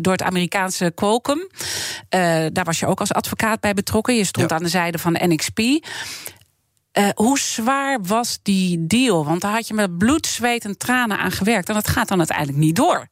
[0.03, 1.49] door het Amerikaanse Qualcomm.
[2.53, 4.17] daar was je ook als advocaat bij betrokken.
[4.17, 5.61] Je stond aan de zijde van NXP.
[6.99, 9.25] Uh, hoe zwaar was die deal?
[9.25, 11.69] Want daar had je met bloed, zweet en tranen aan gewerkt.
[11.69, 13.09] En dat gaat dan uiteindelijk niet door.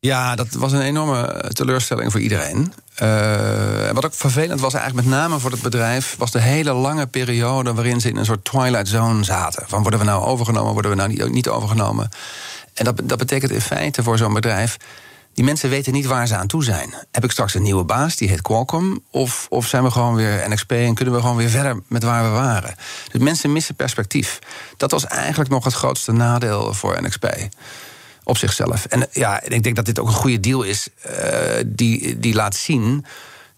[0.00, 2.72] Ja, dat was een enorme teleurstelling voor iedereen.
[3.02, 7.06] Uh, wat ook vervelend was, eigenlijk met name voor het bedrijf, was de hele lange
[7.06, 9.64] periode waarin ze in een soort twilight zone zaten.
[9.68, 12.08] Van worden we nou overgenomen, worden we nou niet, niet overgenomen?
[12.74, 14.76] En dat, dat betekent in feite voor zo'n bedrijf
[15.34, 16.94] die mensen weten niet waar ze aan toe zijn.
[17.10, 19.02] Heb ik straks een nieuwe baas, die heet Qualcomm?
[19.10, 22.22] Of, of zijn we gewoon weer NXP en kunnen we gewoon weer verder met waar
[22.24, 22.74] we waren?
[23.12, 24.38] Dus mensen missen perspectief.
[24.76, 27.26] Dat was eigenlijk nog het grootste nadeel voor NXP.
[28.24, 28.84] Op zichzelf.
[28.84, 31.12] En ja, ik denk dat dit ook een goede deal is, uh,
[31.66, 33.04] die, die laat zien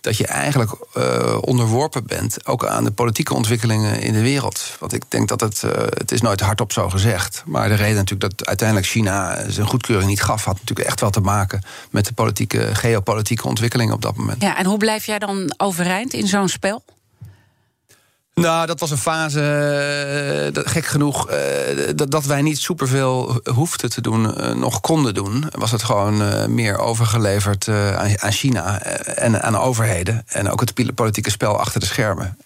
[0.06, 4.76] dat je eigenlijk uh, onderworpen bent, ook aan de politieke ontwikkelingen in de wereld.
[4.78, 7.42] Want ik denk dat het, uh, het is nooit hardop zo gezegd.
[7.46, 11.10] Maar de reden natuurlijk dat uiteindelijk China zijn goedkeuring niet gaf, had natuurlijk echt wel
[11.10, 14.42] te maken met de politieke, geopolitieke ontwikkelingen op dat moment.
[14.42, 16.82] Ja, en hoe blijf jij dan overeind in zo'n spel?
[18.40, 21.36] Nou, dat was een fase, dat, gek genoeg, uh,
[21.94, 25.44] dat, wij niet superveel hoefden te doen, uh, nog konden doen.
[25.50, 30.22] Was het gewoon meer overgeleverd aan, aan, China en aan overheden.
[30.26, 32.38] En ook het politieke spel achter de schermen.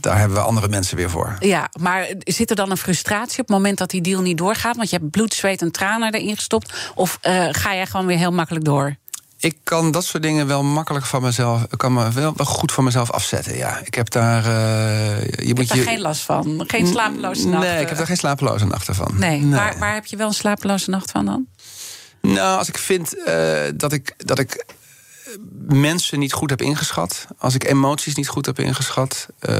[0.00, 1.36] daar hebben we andere mensen weer voor.
[1.40, 4.76] Ja, maar zit er dan een frustratie op het moment dat die deal niet doorgaat?
[4.76, 6.90] Want je hebt bloed, zweet en tranen erin gestopt.
[6.94, 7.18] Of
[7.50, 8.96] ga jij gewoon weer heel makkelijk door?
[9.40, 12.84] Ik kan dat soort dingen wel makkelijk van mezelf, kan me wel, wel goed van
[12.84, 13.56] mezelf afzetten.
[13.56, 14.46] Ja, ik heb daar.
[14.46, 15.84] Uh, je ik moet heb je...
[15.84, 16.64] geen last van.
[16.66, 17.70] Geen slapeloze nachten.
[17.70, 19.10] Nee, ik heb daar geen slapeloze nachten van.
[19.14, 19.58] Nee, nee.
[19.58, 21.46] Waar, waar heb je wel een slapeloze nacht van dan?
[22.20, 24.14] Nou, als ik vind uh, dat ik.
[24.16, 24.64] Dat ik
[25.68, 27.26] mensen niet goed heb ingeschat.
[27.38, 29.28] Als ik emoties niet goed heb ingeschat.
[29.48, 29.56] Uh,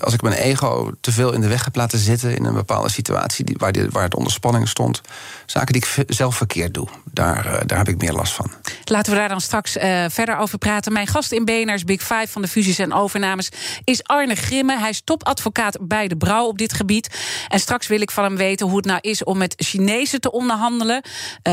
[0.00, 2.90] als ik mijn ego te veel in de weg heb laten zitten in een bepaalde
[2.90, 5.00] situatie die, waar, waar het onder spanning stond.
[5.46, 6.88] Zaken die ik zelf verkeerd doe.
[7.12, 8.50] Daar, uh, daar heb ik meer last van.
[8.84, 10.92] Laten we daar dan straks uh, verder over praten.
[10.92, 13.48] Mijn gast in BNR's Big Five van de fusies en overnames
[13.84, 14.78] is Arne Grimme.
[14.78, 17.18] Hij is topadvocaat bij de Brouw op dit gebied.
[17.48, 20.30] En straks wil ik van hem weten hoe het nou is om met Chinezen te
[20.30, 21.02] onderhandelen.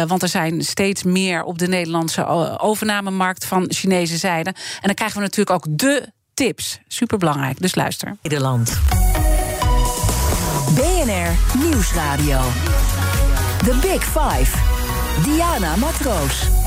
[0.08, 2.26] want er zijn steeds meer op de Nederlandse
[2.60, 4.49] overnamemarkt van Chinese zijde.
[4.49, 6.79] En dan krijgen we natuurlijk ook de tips.
[6.88, 8.17] Superbelangrijk, dus luister.
[8.21, 8.79] Nederland.
[10.75, 12.41] BNR Nieuwsradio.
[13.57, 14.57] The Big Five.
[15.23, 16.64] Diana Matroos.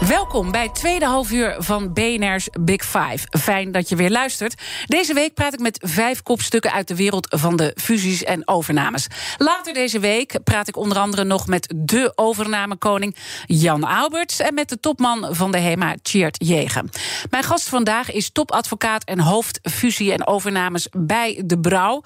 [0.00, 3.18] Welkom bij het tweede halfuur van BNR's Big Five.
[3.38, 4.62] Fijn dat je weer luistert.
[4.86, 9.06] Deze week praat ik met vijf kopstukken uit de wereld van de fusies en overnames.
[9.38, 14.68] Later deze week praat ik onder andere nog met de overnamekoning Jan Alberts en met
[14.68, 16.90] de topman van de HEMA, Tjeerd Jegen.
[17.30, 22.02] Mijn gast vandaag is topadvocaat en hoofd fusie en overnames bij de Brouw.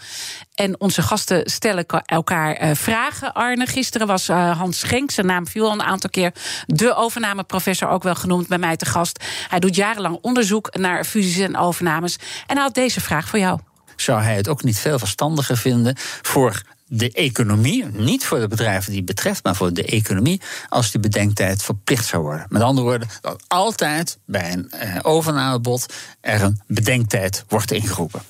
[0.55, 3.33] En onze gasten stellen elkaar uh, vragen.
[3.33, 6.33] Arne, gisteren was uh, Hans Schenk, zijn naam viel al een aantal keer,
[6.66, 9.25] de overnameprofessor ook wel genoemd, bij mij te gast.
[9.49, 12.16] Hij doet jarenlang onderzoek naar fusies en overnames.
[12.47, 13.59] En hij had deze vraag voor jou.
[13.97, 16.62] Zou hij het ook niet veel verstandiger vinden voor
[16.93, 21.01] de economie, niet voor de bedrijven die het betreft, maar voor de economie, als die
[21.01, 22.47] bedenktijd verplicht zou worden.
[22.49, 28.23] Met andere woorden, dat altijd bij een eh, overnamebod er een bedenktijd wordt ingeroepen.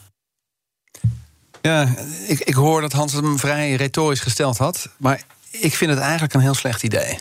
[1.62, 1.94] Ja,
[2.26, 6.34] ik, ik hoor dat Hans hem vrij retorisch gesteld had, maar ik vind het eigenlijk
[6.34, 7.18] een heel slecht idee.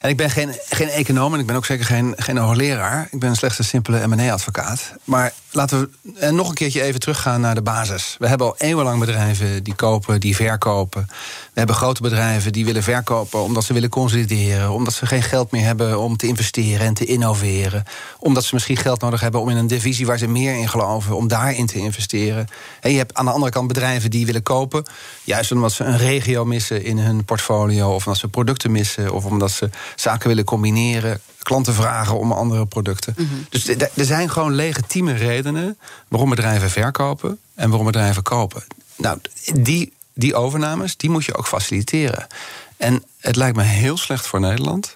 [0.00, 3.08] En ik ben geen, geen econoom en ik ben ook zeker geen, hoogleraar.
[3.10, 4.92] Ik ben slechts een simpele M&A-advocaat.
[5.04, 8.16] Maar laten we nog een keertje even teruggaan naar de basis.
[8.18, 11.06] We hebben al eeuwenlang bedrijven die kopen, die verkopen.
[11.52, 14.70] We hebben grote bedrijven die willen verkopen omdat ze willen consolideren.
[14.70, 17.84] Omdat ze geen geld meer hebben om te investeren en te innoveren.
[18.18, 21.16] Omdat ze misschien geld nodig hebben om in een divisie waar ze meer in geloven,
[21.16, 22.46] om daarin te investeren.
[22.80, 24.84] En je hebt aan de andere kant bedrijven die willen kopen.
[25.24, 27.94] Juist omdat ze een regio missen in hun portfolio.
[27.94, 29.12] Of omdat ze producten missen.
[29.12, 33.14] Of omdat ze zaken willen combineren klanten vragen om andere producten.
[33.16, 33.26] Mhm.
[33.48, 38.64] Dus er zijn gewoon legitieme redenen waarom bedrijven verkopen en waarom bedrijven kopen.
[38.96, 39.18] Nou,
[39.54, 42.26] die, die overnames, die moet je ook faciliteren.
[42.76, 44.94] En het lijkt me heel slecht voor Nederland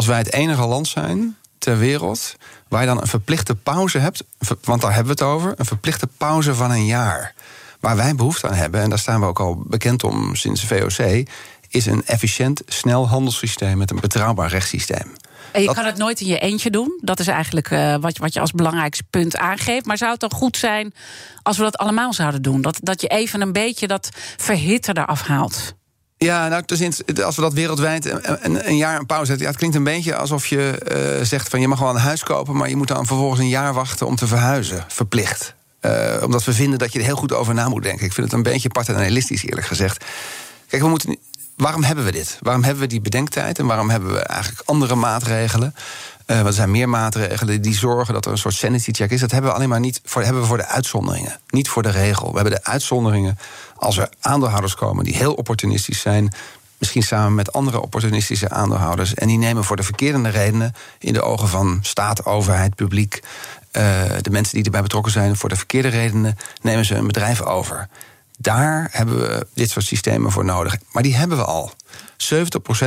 [0.00, 2.36] als wij het enige land zijn ter wereld
[2.68, 4.24] waar je dan een verplichte pauze hebt,
[4.64, 7.34] want daar hebben we het over, een verplichte pauze van een jaar.
[7.80, 10.66] Waar wij behoefte aan hebben, en daar staan we ook al bekend om sinds de
[10.66, 11.28] VOC,
[11.70, 15.12] is een efficiënt, snel handelssysteem met een betrouwbaar rechtssysteem.
[15.52, 16.98] En je kan het nooit in je eentje doen.
[17.00, 19.86] Dat is eigenlijk uh, wat, wat je als belangrijkste punt aangeeft.
[19.86, 20.94] Maar zou het dan goed zijn
[21.42, 22.62] als we dat allemaal zouden doen?
[22.62, 25.74] Dat, dat je even een beetje dat verhitte eraf haalt?
[26.16, 26.64] Ja, nou,
[27.24, 28.10] als we dat wereldwijd
[28.44, 29.44] een, een jaar een pauze zetten...
[29.44, 30.82] Ja, het klinkt een beetje alsof je
[31.18, 31.60] uh, zegt van...
[31.60, 34.06] je mag wel een huis kopen, maar je moet dan vervolgens een jaar wachten...
[34.06, 35.54] om te verhuizen, verplicht.
[35.80, 38.06] Uh, omdat we vinden dat je er heel goed over na moet denken.
[38.06, 40.04] Ik vind het een beetje paternalistisch, eerlijk gezegd.
[40.68, 41.18] Kijk, we moeten
[41.60, 42.38] waarom hebben we dit?
[42.42, 45.74] Waarom hebben we die bedenktijd en waarom hebben we eigenlijk andere maatregelen?
[46.26, 49.20] Uh, er zijn meer maatregelen die zorgen dat er een soort sanity check is.
[49.20, 51.90] Dat hebben we alleen maar niet voor, hebben we voor de uitzonderingen, niet voor de
[51.90, 52.28] regel.
[52.28, 53.38] We hebben de uitzonderingen
[53.76, 56.32] als er aandeelhouders komen die heel opportunistisch zijn.
[56.78, 59.14] Misschien samen met andere opportunistische aandeelhouders.
[59.14, 63.20] En die nemen voor de verkeerde redenen in de ogen van staat, overheid, publiek.
[63.72, 63.82] Uh,
[64.20, 67.88] de mensen die erbij betrokken zijn, voor de verkeerde redenen nemen ze een bedrijf over.
[68.42, 70.76] Daar hebben we dit soort systemen voor nodig.
[70.92, 71.72] Maar die hebben we al.
[72.16, 72.34] 70%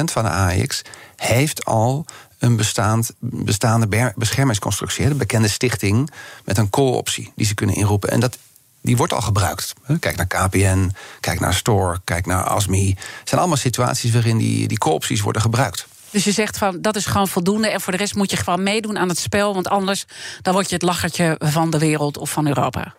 [0.04, 0.82] van de AX
[1.16, 2.06] heeft al
[2.40, 5.08] een bestaand, bestaande beschermingsconstructie.
[5.08, 6.12] De bekende stichting
[6.46, 8.10] met een call-optie die ze kunnen inroepen.
[8.10, 8.38] En dat,
[8.82, 9.74] die wordt al gebruikt.
[10.00, 12.90] Kijk naar KPN, kijk naar Store, kijk naar ASMI.
[13.20, 15.88] Het zijn allemaal situaties waarin die, die call-opties worden gebruikt.
[16.10, 17.70] Dus je zegt van dat is gewoon voldoende.
[17.70, 19.54] En voor de rest moet je gewoon meedoen aan het spel.
[19.54, 20.06] Want anders
[20.42, 22.94] dan word je het lachertje van de wereld of van Europa.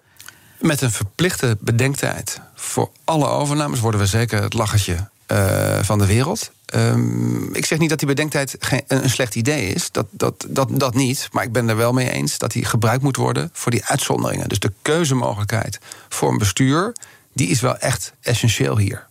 [0.64, 6.06] Met een verplichte bedenktijd voor alle overnames worden we zeker het lachertje uh, van de
[6.06, 6.50] wereld.
[6.74, 9.90] Um, ik zeg niet dat die bedenktijd geen, een slecht idee is.
[9.90, 11.28] Dat, dat, dat, dat niet.
[11.32, 14.48] Maar ik ben er wel mee eens dat die gebruikt moet worden voor die uitzonderingen.
[14.48, 16.92] Dus de keuzemogelijkheid voor een bestuur,
[17.32, 19.06] die is wel echt essentieel hier.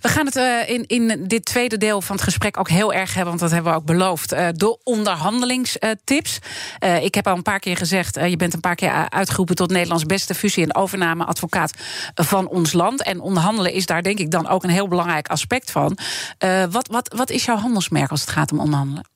[0.00, 3.14] We gaan het uh, in, in dit tweede deel van het gesprek ook heel erg
[3.14, 4.32] hebben, want dat hebben we ook beloofd.
[4.32, 6.38] Uh, de onderhandelingstips.
[6.84, 9.70] Uh, ik heb al een paar keer gezegd, je bent een paar keer uitgeroepen tot
[9.70, 11.72] Nederlands beste fusie- en overnameadvocaat
[12.14, 13.02] van ons land.
[13.02, 15.98] En onderhandelen is daar denk ik dan ook een heel belangrijk aspect van.
[16.70, 19.08] wat, wat, wat is jouw handelsmerk als het gaat om onderhandelen?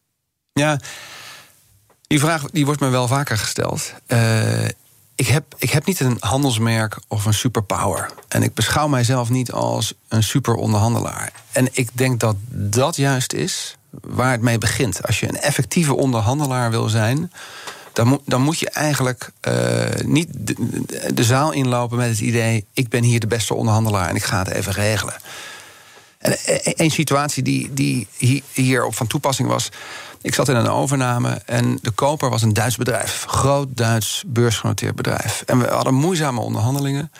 [0.52, 0.78] Ja,
[2.06, 3.94] die vraag die wordt me wel vaker gesteld
[5.14, 8.10] ik heb, ik heb niet een handelsmerk of een superpower.
[8.28, 11.32] En ik beschouw mijzelf niet als een super onderhandelaar.
[11.52, 15.06] En ik denk dat dat juist is waar het mee begint.
[15.06, 17.32] Als je een effectieve onderhandelaar wil zijn.
[17.92, 20.28] Dan moet, dan moet je eigenlijk uh, niet
[21.14, 24.38] de, zaal inlopen met het idee: ik ben hier de beste onderhandelaar en ik ga
[24.38, 25.14] het even regelen.
[26.18, 28.06] En een situatie die, die
[28.52, 29.68] hier op van toepassing was.
[30.24, 33.24] Ik zat in een overname en de koper was een Duits bedrijf.
[33.28, 35.42] Groot Duits beursgenoteerd bedrijf.
[35.46, 37.12] En we hadden moeizame onderhandelingen.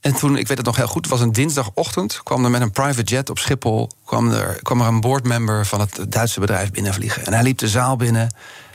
[0.00, 2.22] En toen, ik weet het nog heel goed, het was een dinsdagochtend...
[2.22, 3.90] kwam er met een private jet op Schiphol...
[4.04, 7.26] kwam er, kwam er een boardmember van het Duitse bedrijf binnenvliegen.
[7.26, 8.28] En hij liep de zaal binnen...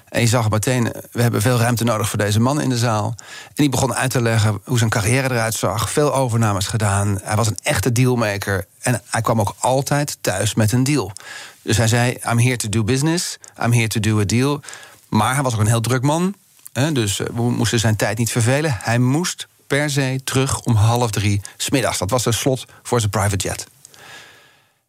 [0.09, 3.13] En je zag meteen, we hebben veel ruimte nodig voor deze man in de zaal.
[3.47, 5.89] En die begon uit te leggen hoe zijn carrière eruit zag.
[5.89, 7.19] Veel overnames gedaan.
[7.23, 8.65] Hij was een echte dealmaker.
[8.81, 11.11] En hij kwam ook altijd thuis met een deal.
[11.63, 13.37] Dus hij zei: I'm here to do business.
[13.63, 14.61] I'm here to do a deal.
[15.09, 16.35] Maar hij was ook een heel druk man.
[16.73, 18.77] Hè, dus eh, we moesten zijn tijd niet vervelen.
[18.81, 21.97] Hij moest per se terug om half drie smiddags.
[21.97, 23.67] Dat was de slot voor zijn private jet.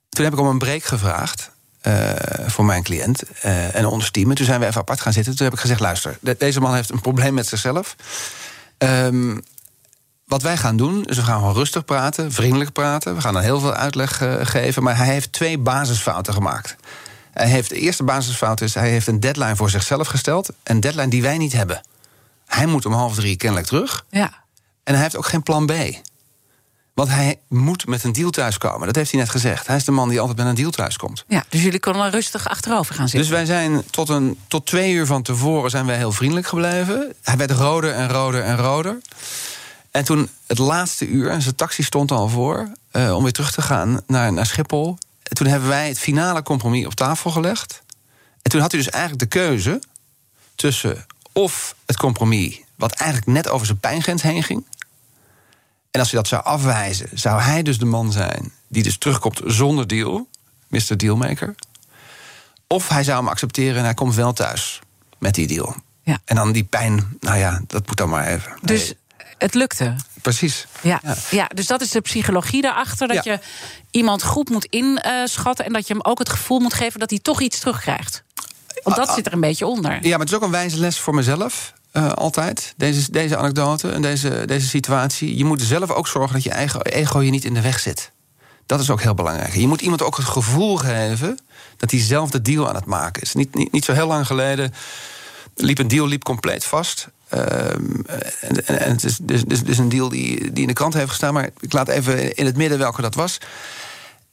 [0.08, 1.52] Toen heb ik om een break gevraagd.
[1.82, 2.10] Uh,
[2.46, 4.30] voor mijn cliënt uh, en ons team.
[4.30, 5.36] En toen zijn we even apart gaan zitten.
[5.36, 7.96] Toen heb ik gezegd: luister, deze man heeft een probleem met zichzelf.
[8.78, 9.44] Um,
[10.34, 13.14] wat wij gaan doen, is we gaan gewoon rustig praten, vriendelijk praten.
[13.14, 14.82] We gaan dan heel veel uitleg uh, geven.
[14.82, 16.76] Maar hij heeft twee basisfouten gemaakt.
[17.32, 20.50] Hij heeft, de eerste basisfout is, hij heeft een deadline voor zichzelf gesteld.
[20.62, 21.80] Een deadline die wij niet hebben.
[22.46, 24.04] Hij moet om half drie kennelijk terug.
[24.10, 24.32] Ja.
[24.84, 25.72] En hij heeft ook geen plan B.
[26.94, 28.86] Want hij moet met een deal thuiskomen.
[28.86, 29.66] Dat heeft hij net gezegd.
[29.66, 31.24] Hij is de man die altijd met een deal thuiskomt.
[31.28, 33.28] Ja, dus jullie konden rustig achterover gaan zitten.
[33.28, 37.14] Dus wij zijn tot, een, tot twee uur van tevoren zijn wij heel vriendelijk gebleven.
[37.22, 38.98] Hij werd roder en roder en roder.
[39.94, 42.68] En toen het laatste uur, en zijn taxi stond al voor...
[42.92, 44.98] Uh, om weer terug te gaan naar, naar Schiphol.
[45.22, 47.82] En toen hebben wij het finale compromis op tafel gelegd.
[48.42, 49.80] En toen had hij dus eigenlijk de keuze
[50.54, 52.60] tussen of het compromis...
[52.74, 54.64] wat eigenlijk net over zijn pijngrens heen ging...
[55.90, 59.40] En als hij dat zou afwijzen, zou hij dus de man zijn die dus terugkomt
[59.44, 60.28] zonder deal,
[60.68, 60.96] Mr.
[60.96, 61.54] Dealmaker.
[62.66, 64.80] Of hij zou hem accepteren en hij komt wel thuis
[65.18, 65.76] met die deal.
[66.02, 66.18] Ja.
[66.24, 68.52] En dan die pijn, nou ja, dat moet dan maar even.
[68.62, 68.94] Dus
[69.38, 69.94] het lukte.
[70.22, 70.66] Precies.
[70.80, 71.48] Ja, ja.
[71.54, 73.08] dus dat is de psychologie daarachter.
[73.08, 73.38] Dat je
[73.90, 75.64] iemand goed moet inschatten.
[75.64, 78.22] En dat je hem ook het gevoel moet geven dat hij toch iets terugkrijgt.
[78.82, 79.14] Want dat ah, ah.
[79.16, 79.92] zit er een beetje onder.
[79.92, 81.72] Ja, maar het is ook een wijze les voor mezelf.
[81.92, 85.36] Uh, altijd, deze, deze anekdote en deze, deze situatie.
[85.36, 88.10] Je moet zelf ook zorgen dat je eigen ego je niet in de weg zit.
[88.66, 89.54] Dat is ook heel belangrijk.
[89.54, 91.38] Je moet iemand ook het gevoel geven
[91.76, 93.34] dat hij zelf de deal aan het maken is.
[93.34, 94.72] Niet, niet, niet zo heel lang geleden
[95.54, 97.08] liep een deal liep compleet vast.
[97.34, 98.00] Ehm,
[98.40, 101.08] en, en, het is dus, dus, dus een deal die, die in de krant heeft
[101.08, 101.34] gestaan.
[101.34, 103.38] Maar ik laat even in het midden welke dat was.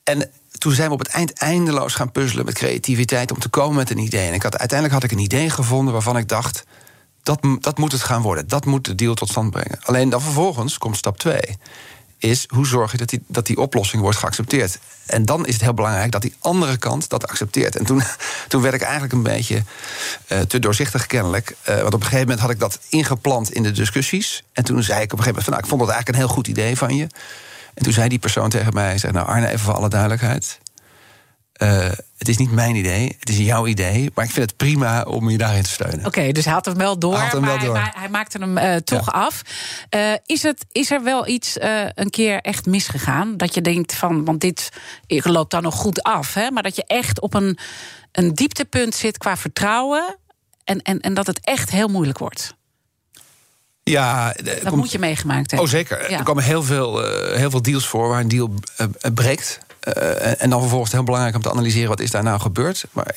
[0.03, 3.75] En toen zijn we op het eind eindeloos gaan puzzelen met creativiteit om te komen
[3.75, 4.27] met een idee.
[4.27, 6.63] En ik had, uiteindelijk had ik een idee gevonden waarvan ik dacht.
[7.23, 8.47] Dat, dat moet het gaan worden.
[8.47, 9.79] Dat moet de deal tot stand brengen.
[9.81, 11.39] Alleen dan vervolgens komt stap 2.
[12.23, 14.79] Is hoe zorg je dat die, dat die oplossing wordt geaccepteerd.
[15.05, 17.75] En dan is het heel belangrijk dat die andere kant dat accepteert.
[17.75, 18.01] En toen,
[18.47, 19.63] toen werd ik eigenlijk een beetje
[20.27, 21.55] uh, te doorzichtig kennelijk.
[21.69, 24.43] Uh, want op een gegeven moment had ik dat ingeplant in de discussies.
[24.53, 25.53] En toen zei ik op een gegeven moment van...
[25.53, 27.07] nou, ik vond dat eigenlijk een heel goed idee van je.
[27.73, 28.97] En toen zei die persoon tegen mij...
[28.97, 30.59] Zei, nou Arne, even voor alle duidelijkheid...
[31.63, 34.11] Uh, het is niet mijn idee, het is jouw idee.
[34.15, 35.99] Maar ik vind het prima om je daarin te steunen.
[35.99, 37.73] Oké, okay, dus hij had hem wel door, hij hem maar, wel door.
[37.73, 39.11] maar, hij maakte hem uh, toch ja.
[39.11, 39.41] af.
[39.95, 41.57] Uh, is, het, is er wel iets
[41.95, 43.37] een keer echt misgegaan?
[43.37, 44.69] Dat je denkt van, want dit
[45.07, 46.33] loopt dan nog goed af.
[46.33, 46.51] Hè?
[46.51, 47.57] Maar dat je echt op een,
[48.11, 50.17] een dieptepunt zit qua vertrouwen.
[50.63, 52.55] En, en, en dat het echt heel moeilijk wordt.
[53.83, 55.69] Ja, dat komt, moet je meegemaakt hebben.
[55.69, 56.11] Oh, zeker.
[56.11, 56.17] Ja.
[56.17, 58.53] Er komen heel veel, heel veel deals voor waar een deal
[59.13, 59.59] breekt.
[59.87, 62.85] Uh, en dan vervolgens heel belangrijk om te analyseren wat is daar nou gebeurd.
[62.91, 63.15] Maar,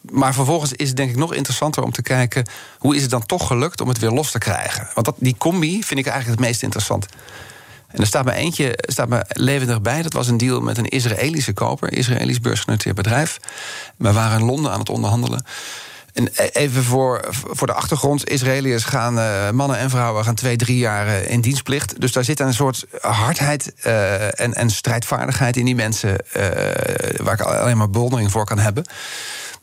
[0.00, 2.48] maar vervolgens is het denk ik nog interessanter om te kijken
[2.78, 4.88] hoe is het dan toch gelukt om het weer los te krijgen.
[4.94, 7.06] Want dat, die combi vind ik eigenlijk het meest interessant.
[7.94, 10.02] En er staat me eentje staat me levendig bij.
[10.02, 13.38] Dat was een deal met een Israëlische koper, Israëlisch beursgenoteerd bedrijf.
[13.96, 15.44] We waren in Londen aan het onderhandelen.
[16.14, 20.78] En even voor, voor de achtergrond: Israëliërs gaan, uh, mannen en vrouwen gaan twee, drie
[20.78, 22.00] jaar uh, in dienstplicht.
[22.00, 26.16] Dus daar zit een soort hardheid uh, en, en strijdvaardigheid in die mensen.
[27.22, 28.84] waar ik alleen maar bewondering voor kan hebben.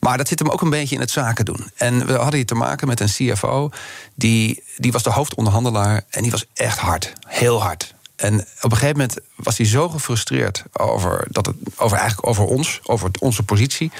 [0.00, 1.70] Maar dat zit hem ook een beetje in het zaken doen.
[1.74, 3.70] En we hadden hier te maken met een CFO.
[4.14, 6.02] Die, die was de hoofdonderhandelaar.
[6.10, 7.12] En die was echt hard.
[7.26, 7.94] Heel hard.
[8.16, 12.44] En op een gegeven moment was hij zo gefrustreerd over, dat het, over, eigenlijk over
[12.44, 13.92] ons, over onze positie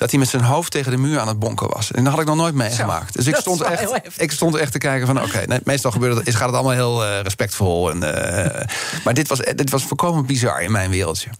[0.00, 1.90] dat hij met zijn hoofd tegen de muur aan het bonken was.
[1.90, 3.14] En dat had ik nog nooit meegemaakt.
[3.14, 5.22] Dus ik stond, echt, ik stond echt te kijken van...
[5.22, 7.90] oké, okay, meestal gebeurt het, gaat het allemaal heel uh, respectvol.
[7.90, 8.66] En, uh,
[9.04, 11.30] maar dit was, dit was volkomen bizar in mijn wereldje.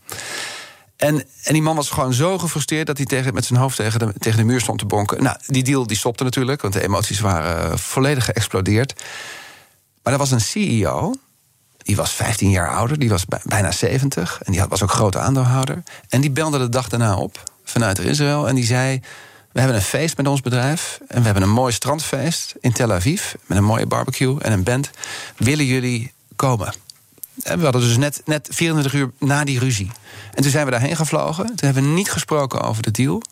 [0.97, 2.87] En, en die man was gewoon zo gefrustreerd...
[2.87, 5.23] dat hij tegen, met zijn hoofd tegen de, tegen de muur stond te bonken.
[5.23, 9.03] Nou, die deal die stopte natuurlijk, want de emoties waren volledig geëxplodeerd.
[10.03, 11.15] Maar er was een CEO...
[11.83, 14.41] Die was 15 jaar ouder, die was bijna 70.
[14.43, 15.83] En die was ook grote aandeelhouder.
[16.09, 18.49] En die belde de dag daarna op vanuit Israël.
[18.49, 19.01] En die zei:
[19.53, 20.99] We hebben een feest met ons bedrijf.
[21.09, 23.33] En we hebben een mooi strandfeest in Tel Aviv.
[23.47, 24.91] Met een mooie barbecue en een band.
[25.37, 26.75] Willen jullie komen?
[27.43, 29.91] En we hadden dus net, net 24 uur na die ruzie.
[30.35, 31.47] En toen zijn we daarheen gevlogen.
[31.47, 33.23] Toen hebben we niet gesproken over de deal.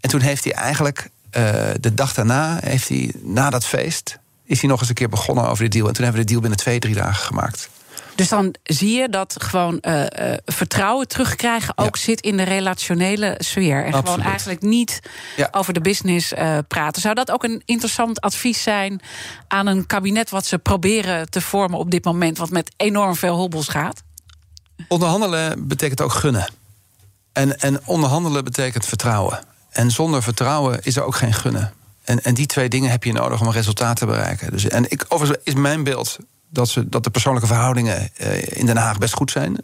[0.00, 4.60] En toen heeft hij eigenlijk uh, de dag daarna, heeft hij, na dat feest, is
[4.60, 5.86] hij nog eens een keer begonnen over de deal.
[5.86, 7.68] En toen hebben we de deal binnen twee, drie dagen gemaakt.
[8.14, 10.06] Dus dan zie je dat gewoon uh, uh,
[10.44, 12.02] vertrouwen terugkrijgen ook ja.
[12.02, 13.78] zit in de relationele sfeer.
[13.78, 14.08] En Absoluut.
[14.08, 15.00] gewoon eigenlijk niet
[15.36, 15.48] ja.
[15.50, 17.02] over de business uh, praten.
[17.02, 19.00] Zou dat ook een interessant advies zijn
[19.48, 23.36] aan een kabinet wat ze proberen te vormen op dit moment, wat met enorm veel
[23.36, 24.02] hobbels gaat?
[24.88, 26.48] Onderhandelen betekent ook gunnen.
[27.32, 29.44] En, en onderhandelen betekent vertrouwen.
[29.70, 31.72] En zonder vertrouwen is er ook geen gunnen.
[32.04, 34.50] En, en die twee dingen heb je nodig om een resultaat te bereiken.
[34.50, 36.18] Dus, en ik, overigens is mijn beeld
[36.52, 39.56] dat, ze, dat de persoonlijke verhoudingen uh, in Den Haag best goed zijn.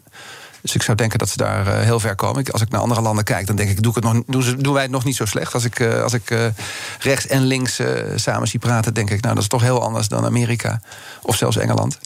[0.61, 2.39] Dus ik zou denken dat ze daar uh, heel ver komen.
[2.39, 4.43] Ik, als ik naar andere landen kijk, dan denk ik, doe ik het nog, doen,
[4.43, 5.53] ze, doen wij het nog niet zo slecht.
[5.53, 6.51] Als ik, uh, als ik
[6.99, 7.81] rechts en links
[8.15, 10.81] samen zie praten, denk ik, nou, dat is toch heel anders dan Amerika
[11.21, 11.99] of zelfs Engeland.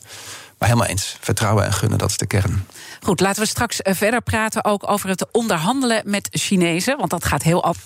[0.58, 1.18] Maar helemaal eens.
[1.20, 2.66] Vertrouwen en gunnen, dat is de kern.
[3.02, 6.98] Goed, laten we straks verder praten ook over het onderhandelen met Chinezen.
[6.98, 7.78] Want dat gaat heel af.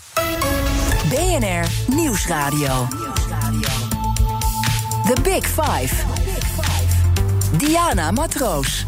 [1.09, 2.87] BNR Nieuwsradio.
[5.07, 6.16] The Big Five.
[7.51, 8.85] Diana Matroos.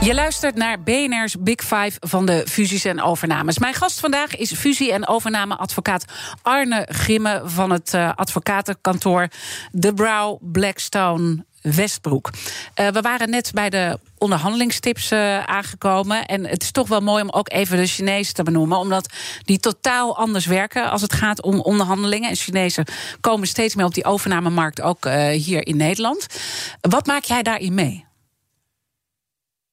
[0.00, 3.58] Je luistert naar BNR's Big Five van de fusies en overnames.
[3.58, 6.04] Mijn gast vandaag is fusie- en overnameadvocaat
[6.42, 9.28] Arne Grimme van het uh, advocatenkantoor
[9.72, 12.30] De Brow Blackstone Westbroek.
[12.80, 16.26] Uh, we waren net bij de onderhandelingstips uh, aangekomen.
[16.26, 18.78] En het is toch wel mooi om ook even de Chinezen te benoemen.
[18.78, 19.12] Omdat
[19.44, 22.30] die totaal anders werken als het gaat om onderhandelingen.
[22.30, 22.84] En Chinezen
[23.20, 26.26] komen steeds meer op die overnamemarkt, ook uh, hier in Nederland.
[26.80, 28.04] Wat maak jij daarin mee?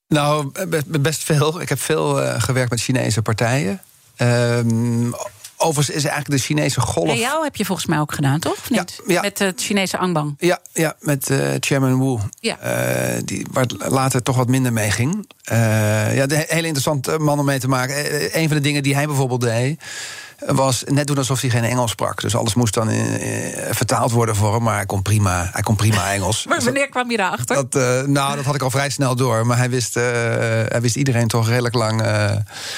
[0.08, 0.52] Nou,
[0.86, 1.62] best veel.
[1.62, 3.82] Ik heb veel gewerkt met Chinese partijen.
[4.18, 5.14] Um,
[5.62, 7.10] Overigens is eigenlijk de Chinese golf.
[7.10, 8.52] En jou heb je volgens mij ook gedaan, toch?
[8.52, 9.02] Of niet?
[9.06, 9.22] Ja, ja.
[9.22, 10.36] Met het Chinese Angbang.
[10.38, 12.18] Ja, ja met uh, Chairman Wu.
[12.40, 12.58] Ja.
[12.64, 15.30] Uh, die, waar het later toch wat minder mee ging.
[15.52, 17.96] Uh, ja, de hele interessante man om mee te maken.
[18.40, 19.84] een van de dingen die hij bijvoorbeeld deed
[20.46, 22.22] was net doen alsof hij geen Engels sprak.
[22.22, 24.64] Dus alles moest dan in, in, vertaald worden voor hem.
[24.64, 26.46] Maar hij kon prima, hij kon prima Engels.
[26.48, 27.56] maar wanneer kwam je daarachter?
[27.56, 29.46] Dat, nou, dat had ik al vrij snel door.
[29.46, 32.02] Maar hij wist, hij wist iedereen toch redelijk lang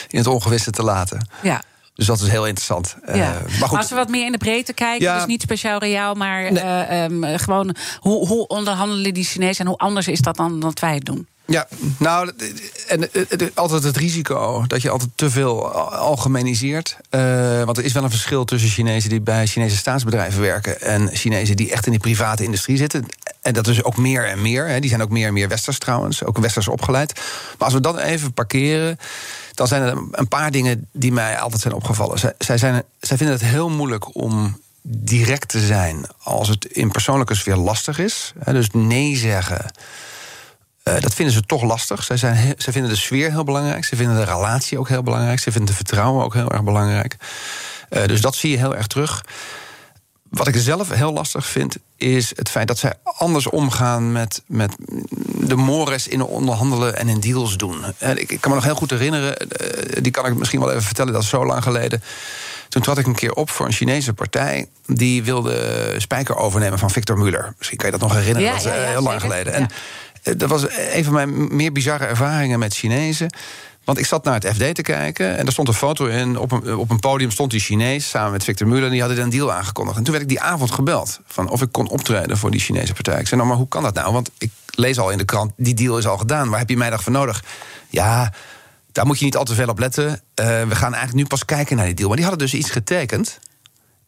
[0.08, 1.28] in het ongewisse te laten.
[1.42, 1.62] Ja.
[1.96, 2.96] Dus dat is heel interessant.
[3.06, 3.14] Ja.
[3.14, 3.78] Uh, maar, goed.
[3.78, 5.16] als we wat meer in de breedte kijken, ja.
[5.16, 6.64] dus niet speciaal reaal, maar nee.
[6.64, 10.80] uh, um, gewoon hoe, hoe onderhandelen die Chinezen en hoe anders is dat dan dat
[10.80, 11.28] wij het doen?
[11.46, 11.68] Ja,
[11.98, 12.32] nou,
[12.88, 13.10] en
[13.54, 16.98] altijd het risico dat je altijd te veel algemeniseert.
[17.10, 21.10] Uh, want er is wel een verschil tussen Chinezen die bij Chinese staatsbedrijven werken en
[21.16, 23.06] Chinezen die echt in de private industrie zitten.
[23.42, 24.68] En dat is ook meer en meer.
[24.68, 24.80] Hè.
[24.80, 26.24] Die zijn ook meer en meer westers trouwens.
[26.24, 27.14] Ook westers opgeleid.
[27.58, 28.98] Maar als we dat even parkeren.
[29.54, 32.20] Dan zijn er een paar dingen die mij altijd zijn opgevallen.
[32.20, 36.92] Zij, zij, zijn, zij vinden het heel moeilijk om direct te zijn als het in
[36.92, 38.34] persoonlijke sfeer lastig is.
[38.46, 39.66] Dus nee zeggen.
[40.84, 42.04] Uh, dat vinden ze toch lastig.
[42.04, 43.86] Zij, zijn, zij vinden de sfeer heel belangrijk.
[43.86, 45.40] Ze vinden de relatie ook heel belangrijk.
[45.40, 47.18] Ze vinden de vertrouwen ook heel erg belangrijk.
[47.90, 49.26] Uh, dus dat zie je heel erg terug.
[50.34, 54.76] Wat ik zelf heel lastig vind, is het feit dat zij anders omgaan met, met
[55.40, 57.84] de mores in onderhandelen en in deals doen.
[58.00, 60.84] Ik, ik kan me nog heel goed herinneren, eh, die kan ik misschien wel even
[60.84, 62.04] vertellen, dat is zo lang geleden.
[62.70, 64.68] Toen trad ik een keer op voor een Chinese partij.
[64.86, 67.54] Die wilde Spijker overnemen van Victor Muller.
[67.58, 69.54] Misschien kan je dat nog herinneren, dat is ja, heel lang geleden.
[69.54, 69.68] En
[70.24, 73.30] eh, dat was een van mijn meer bizarre ervaringen met Chinezen.
[73.84, 76.38] Want ik zat naar het FD te kijken en er stond een foto in.
[76.38, 78.86] Op een, op een podium stond die Chinees samen met Victor Muller.
[78.86, 79.98] En die hadden een deal aangekondigd.
[79.98, 81.20] En toen werd ik die avond gebeld.
[81.26, 83.20] Van of ik kon optreden voor die Chinese partij.
[83.20, 84.14] Ik zei, nou, maar hoe kan dat nou?
[84.14, 86.50] Want ik lees al in de krant, die deal is al gedaan.
[86.50, 87.44] Waar heb je mij dan voor nodig?
[87.90, 88.34] Ja,
[88.92, 90.10] daar moet je niet al te veel op letten.
[90.10, 92.08] Uh, we gaan eigenlijk nu pas kijken naar die deal.
[92.08, 93.40] Maar die hadden dus iets getekend.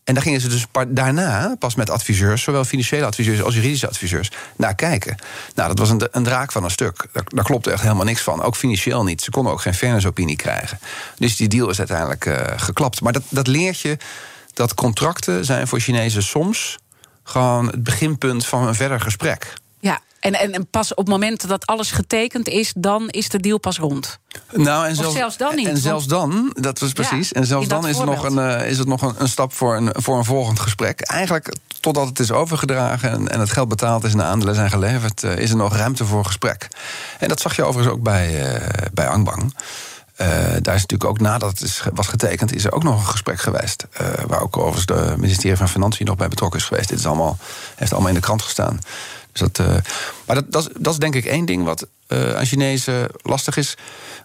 [0.06, 4.32] En daar gingen ze dus daarna pas met adviseurs, zowel financiële adviseurs als juridische adviseurs,
[4.56, 5.16] naar kijken.
[5.56, 7.08] Nou, dat was een, een draak van een stuk.
[7.12, 8.42] Daar, klopte echt helemaal niks van.
[8.42, 9.22] Ook financieel niet.
[9.22, 10.80] Ze konden ook geen fairnessopinie krijgen.
[11.18, 13.02] Dus die deal is uiteindelijk uh, geklapt.
[13.02, 13.98] Maar dat, dat leert je
[14.54, 16.78] dat contracten zijn voor Chinezen soms
[17.24, 19.54] gewoon het beginpunt van een verder gesprek.
[20.26, 23.60] En, en, en, pas op het moment dat alles getekend is, dan is de deal
[23.60, 24.20] pas rond.
[24.52, 25.68] Nou, en zelfs, zelfs dan niet.
[25.68, 27.34] En zelfs dan, dat was precies.
[27.34, 29.90] en zelfs dan is, er nog een, is het nog een, een, stap voor een,
[29.94, 31.02] voor een volgend gesprek.
[31.02, 34.70] Eigenlijk totdat het is overgedragen en, en het geld betaald is en de aandelen zijn
[34.70, 36.68] geleverd, uh, is er nog ruimte voor gesprek.
[37.20, 39.54] En dat zag je overigens ook bij, uh, bij Angbang.
[40.22, 43.08] Uh, daar is natuurlijk ook nadat het is, was getekend, is er ook nog een
[43.08, 43.88] gesprek geweest.
[44.02, 46.90] Uh, waar ook overigens de ministerie van Financiën nog bij betrokken is geweest.
[46.90, 47.38] Dit is allemaal,
[47.76, 48.80] heeft allemaal in de krant gestaan.
[49.36, 49.76] Dus dat, uh,
[50.26, 53.76] maar dat, dat, is denk ik één ding wat uh, aan Chinezen lastig is.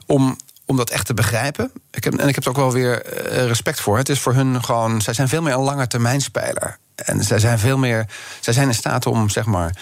[0.06, 0.36] Om,
[0.66, 1.70] om dat echt te begrijpen.
[1.90, 3.96] Ik heb, en ik heb er ook wel weer uh, respect voor.
[3.96, 5.00] Het is voor hun gewoon.
[5.00, 6.78] Zij zijn veel meer een lange termijn speler.
[6.94, 8.06] En zij zijn veel meer.
[8.40, 9.76] Zij zijn in staat om, zeg maar.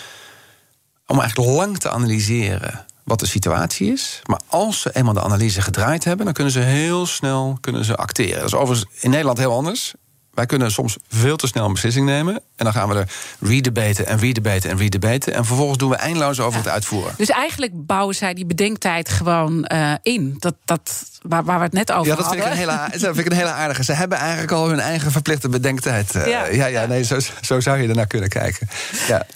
[1.06, 4.20] om eigenlijk lang te analyseren wat de situatie is.
[4.24, 7.96] Maar als ze eenmaal de analyse gedraaid hebben, dan kunnen ze heel snel kunnen ze
[7.96, 8.36] acteren.
[8.38, 9.94] Dat is overigens in Nederland heel anders.
[10.38, 12.34] Wij kunnen soms veel te snel een beslissing nemen.
[12.34, 13.10] En dan gaan we er
[13.40, 15.34] redebaten en redebaten en redebaten.
[15.34, 17.14] En vervolgens doen we eindeloos over het uitvoeren.
[17.16, 20.36] Dus eigenlijk bouwen zij die bedenktijd gewoon uh, in.
[20.38, 22.42] Dat, dat, waar, waar we het net over ja, dat hadden.
[22.42, 23.84] Vind ik, een hele, dat vind ik een hele aardige.
[23.84, 26.14] Ze hebben eigenlijk al hun eigen verplichte bedenktijd.
[26.14, 26.46] Uh, ja.
[26.46, 28.68] ja, ja, nee, zo, zo zou je ernaar kunnen kijken.
[29.08, 29.26] Ja.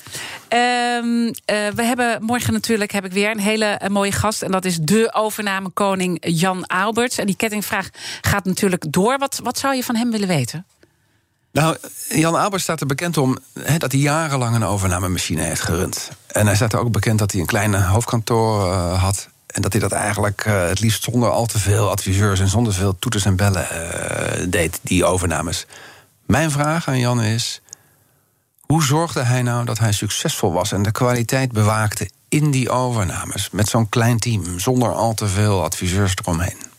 [0.99, 1.33] Um, uh,
[1.75, 4.43] we hebben morgen natuurlijk heb ik weer een hele mooie gast.
[4.43, 7.19] En dat is de overnamekoning Jan Alberts.
[7.19, 7.89] En die kettingvraag
[8.21, 9.19] gaat natuurlijk door.
[9.19, 10.67] Wat, wat zou je van hem willen weten?
[11.53, 11.77] Nou,
[12.09, 13.39] Jan Albert staat er bekend om
[13.79, 16.11] dat hij jarenlang een overnamemachine heeft gerund.
[16.27, 19.29] En hij staat er ook bekend dat hij een kleine hoofdkantoor uh, had.
[19.47, 22.73] En dat hij dat eigenlijk uh, het liefst zonder al te veel adviseurs en zonder
[22.73, 23.67] veel toeters en bellen
[24.51, 25.67] deed, die overnames.
[26.27, 27.61] Mijn vraag aan Jan is:
[28.61, 33.51] hoe zorgde hij nou dat hij succesvol was en de kwaliteit bewaakte in die overnames
[33.51, 36.72] met zo'n klein team, zonder al te veel adviseurs eromheen?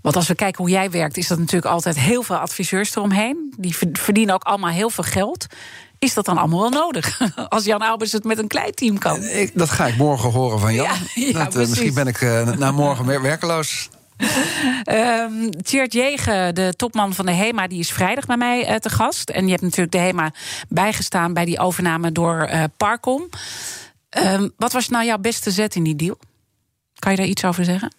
[0.00, 3.54] Want als we kijken hoe jij werkt, is dat natuurlijk altijd heel veel adviseurs eromheen.
[3.56, 5.46] Die verdienen ook allemaal heel veel geld.
[5.98, 7.20] Is dat dan allemaal wel nodig?
[7.48, 9.22] Als Jan Albers het met een klein team kan.
[9.22, 10.86] Ik, dat ga ik morgen horen van Jan.
[10.86, 10.96] Ja,
[11.26, 13.90] ja, dat, uh, misschien ben ik uh, na morgen weer werkeloos.
[14.90, 18.90] Um, Tjeerd Jegen, de topman van de HEMA, die is vrijdag bij mij uh, te
[18.90, 19.30] gast.
[19.30, 20.32] En je hebt natuurlijk de HEMA
[20.68, 23.28] bijgestaan bij die overname door uh, Parcom.
[24.18, 26.18] Um, wat was nou jouw beste zet in die deal?
[26.98, 27.92] Kan je daar iets over zeggen?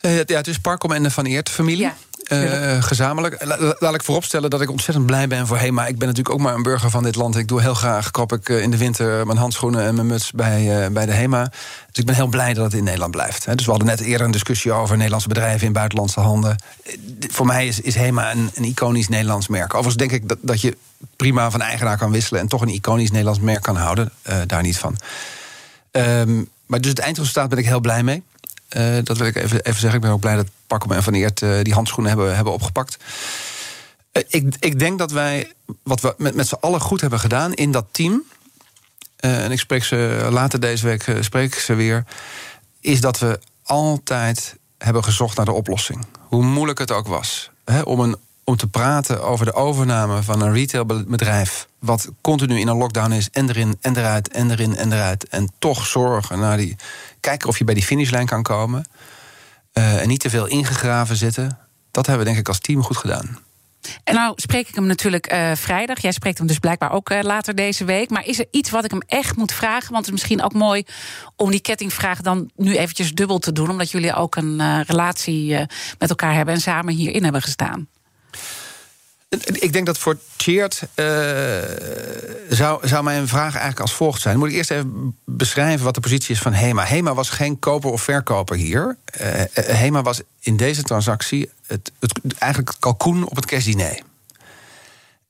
[0.00, 1.82] Uh, ja, het is Parkom en de Van Eert familie.
[1.82, 1.94] Ja.
[2.32, 3.44] Uh, gezamenlijk.
[3.78, 5.86] laat ik vooropstellen dat ik ontzettend blij ben voor HEMA.
[5.86, 7.36] Ik ben natuurlijk ook maar een burger van dit land.
[7.36, 10.84] Ik doe heel graag, krop ik in de winter mijn handschoenen en mijn muts bij,
[10.84, 11.44] uh, bij de HEMA.
[11.86, 13.56] Dus ik ben heel blij dat het in Nederland blijft.
[13.56, 16.56] Dus we hadden net eerder een discussie over Nederlandse bedrijven in buitenlandse handen.
[17.28, 19.74] Voor mij is, is HEMA een, een iconisch Nederlands merk.
[19.74, 20.76] Overigens denk ik dat, dat je
[21.16, 22.40] prima van eigenaar kan wisselen...
[22.40, 24.10] en toch een iconisch Nederlands merk kan houden.
[24.28, 24.96] Uh, daar niet van.
[25.90, 28.22] Um, maar dus het eindresultaat ben ik heel blij mee.
[28.76, 29.94] Uh, dat wil ik even, even zeggen.
[29.94, 32.96] Ik ben ook blij dat Pakkum en Van Eert uh, die handschoenen hebben, hebben opgepakt.
[34.12, 35.52] Uh, ik, ik denk dat wij,
[35.82, 38.22] wat we met, met z'n allen goed hebben gedaan in dat team...
[39.16, 42.04] en ik spreek ze later deze week spreek ze weer...
[42.80, 46.06] is dat we altijd hebben gezocht naar de oplossing.
[46.18, 47.50] Hoe moeilijk het ook was.
[47.64, 48.16] Hè, om, een,
[48.48, 51.68] om te praten over de overname van een retailbedrijf...
[51.78, 55.28] wat continu in een lockdown is, en erin, en eruit, en erin, en eruit...
[55.28, 56.76] en toch zorgen naar die
[57.20, 58.84] kijken of je bij die finishlijn kan komen.
[59.72, 61.58] Uh, en niet te veel ingegraven zitten.
[61.90, 63.38] Dat hebben we denk ik als team goed gedaan.
[64.04, 66.00] En nou spreek ik hem natuurlijk eh, vrijdag.
[66.00, 68.10] Jij spreekt hem dus blijkbaar ook uh, later deze week.
[68.10, 69.92] Maar is er iets wat ik hem echt moet vragen?
[69.92, 70.84] Want het is misschien ook mooi
[71.36, 73.70] om die kettingvraag dan nu eventjes dubbel te doen.
[73.70, 75.54] Omdat jullie ook een relatie
[75.98, 77.88] met elkaar hebben en samen hierin hebben gestaan.
[79.52, 81.06] Ik denk dat voor Cheert uh,
[82.48, 84.38] zou, zou mijn vraag eigenlijk als volgt zijn.
[84.38, 86.84] moet ik eerst even beschrijven wat de positie is van HEMA.
[86.84, 88.96] HEMA was geen koper of verkoper hier.
[89.20, 94.00] Uh, HEMA was in deze transactie het, het, eigenlijk het kalkoen op het kerstdiner.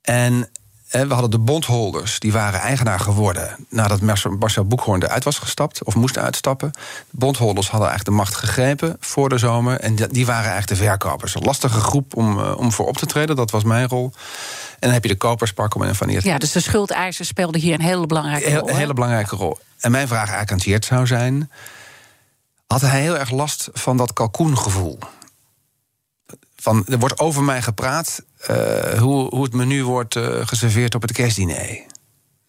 [0.01, 0.49] En
[0.89, 4.01] we hadden de bondholders, die waren eigenaar geworden nadat
[4.39, 6.71] Marcel Boekhoorn eruit was gestapt of moest uitstappen.
[7.09, 10.87] De bondholders hadden eigenlijk de macht gegrepen voor de zomer en die waren eigenlijk de
[10.87, 11.35] verkopers.
[11.35, 14.11] Een lastige groep om, eh, om voor op te treden, dat was mijn rol.
[14.71, 16.23] En dan heb je de kopers, Parkom en Van Eert.
[16.23, 18.69] Ja, dus de schuldeisers speelden hier een hele belangrijke rol.
[18.69, 19.57] Een hele belangrijke rol.
[19.79, 21.51] En mijn vraag eigenlijk aan Tjeerd zou zijn:
[22.67, 24.99] had hij heel erg last van dat kalkoengevoel?
[26.55, 31.01] Van, er wordt over mij gepraat uh, hoe, hoe het menu wordt uh, geserveerd op
[31.01, 31.81] het kerstdiner.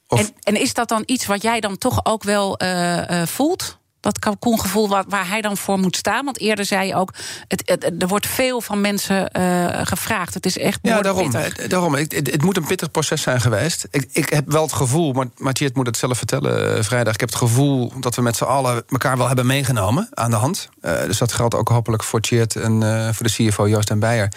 [0.07, 0.20] Of...
[0.20, 3.78] En, en, is dat dan iets wat jij dan toch ook wel uh, voelt?
[4.01, 6.24] Dat kalkoengevoel waar, waar hij dan voor moet staan?
[6.24, 7.14] Want eerder zei je ook,
[7.49, 9.30] het, het er wordt veel van mensen
[9.86, 10.34] gevraagd.
[10.34, 11.32] Het is echt Ja, daarom.
[11.68, 11.95] daarom.
[11.95, 13.86] Het, het, moet een pittig proces zijn geweest.
[13.91, 17.14] Ik, ik heb wel het gevoel, maar Matthias moet het zelf vertellen vrijdag...
[17.14, 20.36] ik heb het gevoel dat we met z'n allen elkaar wel hebben meegenomen aan de
[20.36, 20.68] hand.
[20.80, 22.80] dus dat geldt ook hopelijk voor Tjeerd en
[23.14, 24.32] voor de CFO Joost en Beijer...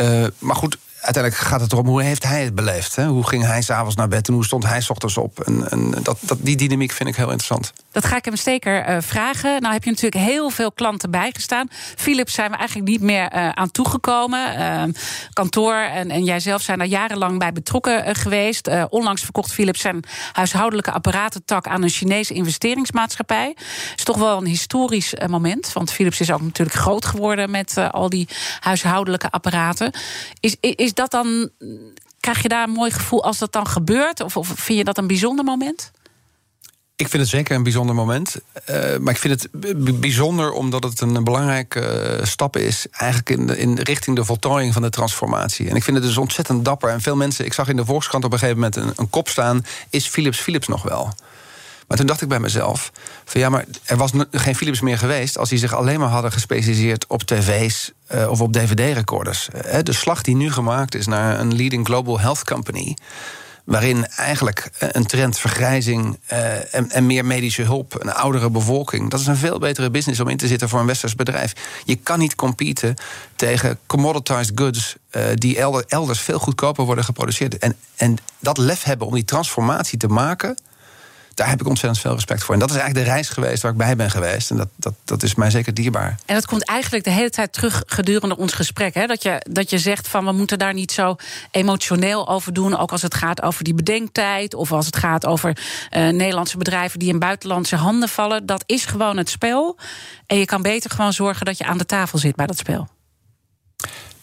[0.00, 2.96] Uh, maar goed, uiteindelijk gaat het erom hoe heeft hij het beleefd.
[2.96, 3.06] Hè?
[3.06, 5.40] Hoe ging hij s'avonds naar bed en hoe stond hij s ochtends op?
[5.40, 7.72] En, dat, dat, die dynamiek vind ik heel interessant.
[7.92, 9.60] Dat ga ik hem zeker uh, vragen.
[9.60, 11.68] Nou heb je natuurlijk heel veel klanten bijgestaan.
[11.96, 14.58] Philips zijn we eigenlijk niet meer uh, aan toegekomen.
[14.58, 14.82] Uh,
[15.32, 18.68] kantoor en, en jij zelf zijn daar jarenlang bij betrokken geweest.
[18.88, 23.56] onlangs verkocht Philips zijn huishoudelijke apparatentak aan een Chinese investeringsmaatschappij.
[23.96, 25.72] is toch wel een historisch moment.
[25.72, 28.28] Want Philips is ook natuurlijk groot geworden met al die
[28.60, 29.92] huishoudelijke apparaten.
[30.40, 31.50] Is, is dat dan.
[32.20, 34.20] Krijg je daar een mooi gevoel als dat dan gebeurt?
[34.20, 35.90] Of, of vind je dat een bijzonder moment?
[36.96, 38.36] Ik vind het zeker een bijzonder moment.
[38.70, 42.86] Uh, maar ik vind het bijzonder omdat het een belangrijke uh, stap is...
[42.90, 45.68] eigenlijk in, de, in richting de voltooiing van de transformatie.
[45.68, 46.90] En ik vind het dus ontzettend dapper.
[46.90, 47.44] En veel mensen...
[47.44, 49.64] Ik zag in de Volkskrant op een gegeven moment een, een kop staan...
[49.90, 51.12] is Philips Philips nog wel?
[51.88, 52.92] Maar toen dacht ik bij mezelf:
[53.24, 56.32] van ja, maar er was geen Philips meer geweest als die zich alleen maar hadden
[56.32, 59.48] gespecialiseerd op tv's uh, of op dvd-recorders.
[59.54, 62.96] Uh, de slag die nu gemaakt is naar een leading global health company
[63.64, 69.20] waarin eigenlijk eh, een trend vergrijzing en, en, meer medische hulp, een oudere bevolking, dat
[69.20, 71.52] is een veel betere business om in te zitten voor een westers bedrijf.
[71.84, 72.94] Je kan niet competen
[73.36, 74.96] tegen commoditized goods
[75.34, 75.58] die
[75.88, 77.58] elders veel goedkoper worden geproduceerd.
[77.58, 80.56] En, en dat lef hebben om die transformatie te maken,
[81.38, 82.54] daar heb ik ontzettend veel respect voor.
[82.54, 84.50] En dat is eigenlijk de reis geweest waar ik bij ben geweest.
[84.50, 86.18] En dat, dat, dat is mij zeker dierbaar.
[86.26, 88.94] En dat komt eigenlijk de hele tijd terug gedurende ons gesprek.
[88.94, 89.06] Hè?
[89.06, 91.16] Dat, je, dat je zegt van we moeten daar niet zo
[91.50, 92.76] emotioneel over doen.
[92.76, 94.54] Ook als het gaat over die bedenktijd.
[94.54, 98.46] Of als het gaat over uh, Nederlandse bedrijven die in buitenlandse handen vallen.
[98.46, 99.76] Dat is gewoon het spel.
[100.26, 102.88] En je kan beter gewoon zorgen dat je aan de tafel zit bij dat spel.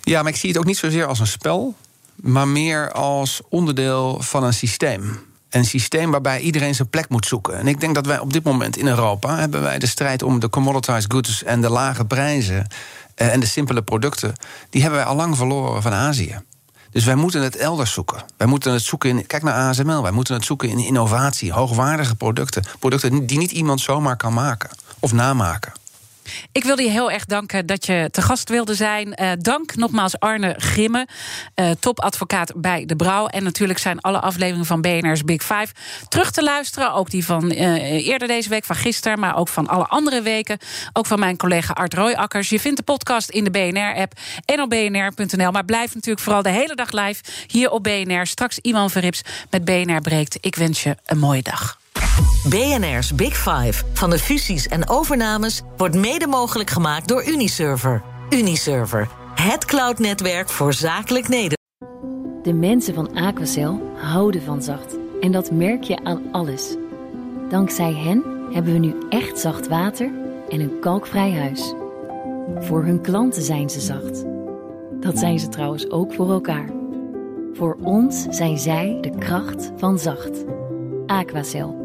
[0.02, 1.76] Ja, maar ik zie het ook niet zozeer als een spel.
[2.16, 7.58] Maar meer als onderdeel van een systeem een systeem waarbij iedereen zijn plek moet zoeken.
[7.58, 10.40] En ik denk dat wij op dit moment in Europa hebben wij de strijd om
[10.40, 12.68] de commoditized goods en de lage prijzen
[13.16, 14.34] eh, en de simpele producten,
[14.70, 16.42] die hebben wij al lang verloren van Azië.
[16.92, 18.24] Dus wij moeten het elders zoeken.
[18.38, 19.28] Wij moeten het zoeken in.
[19.28, 20.02] Kijk naar ASML.
[20.02, 22.64] Wij moeten het zoeken in innovatie, hoogwaardige producten.
[22.80, 25.72] Producten die niet iemand zomaar kan maken of namaken.
[26.52, 29.08] Ik wilde je heel erg danken dat je te gast wilde zijn.
[29.22, 31.08] Uh, dank nogmaals Arne Grimme,
[31.56, 33.28] uh, topadvocaat bij De Brouw.
[33.28, 35.68] En natuurlijk zijn alle afleveringen van BNR's Big Five
[36.08, 36.94] terug te luisteren.
[36.94, 40.58] Ook die van uh, eerder deze week, van gisteren, maar ook van alle andere weken.
[40.94, 42.50] Ook van mijn collega Art Royakkers.
[42.50, 44.14] Je vindt de podcast in de BNR-app
[44.46, 45.52] en op bnr.nl.
[45.52, 48.28] Maar blijf natuurlijk vooral de hele dag live hier op BNR.
[48.28, 50.38] Straks Iman Verrips met BNR Breekt.
[50.42, 51.84] Ik wens je een mooie dag.
[52.50, 58.02] BNR's Big Five van de fusies en overnames wordt mede mogelijk gemaakt door Uniserver.
[58.30, 61.58] Uniserver, het cloudnetwerk voor zakelijk Nederland.
[62.44, 64.96] De mensen van Aquacel houden van zacht.
[65.22, 66.76] En dat merk je aan alles.
[67.50, 70.12] Dankzij hen hebben we nu echt zacht water
[70.50, 71.74] en een kalkvrij huis.
[72.60, 74.24] Voor hun klanten zijn ze zacht.
[75.00, 76.70] Dat zijn ze trouwens ook voor elkaar.
[77.54, 80.44] Voor ons zijn zij de kracht van zacht.
[81.06, 81.85] Aquacel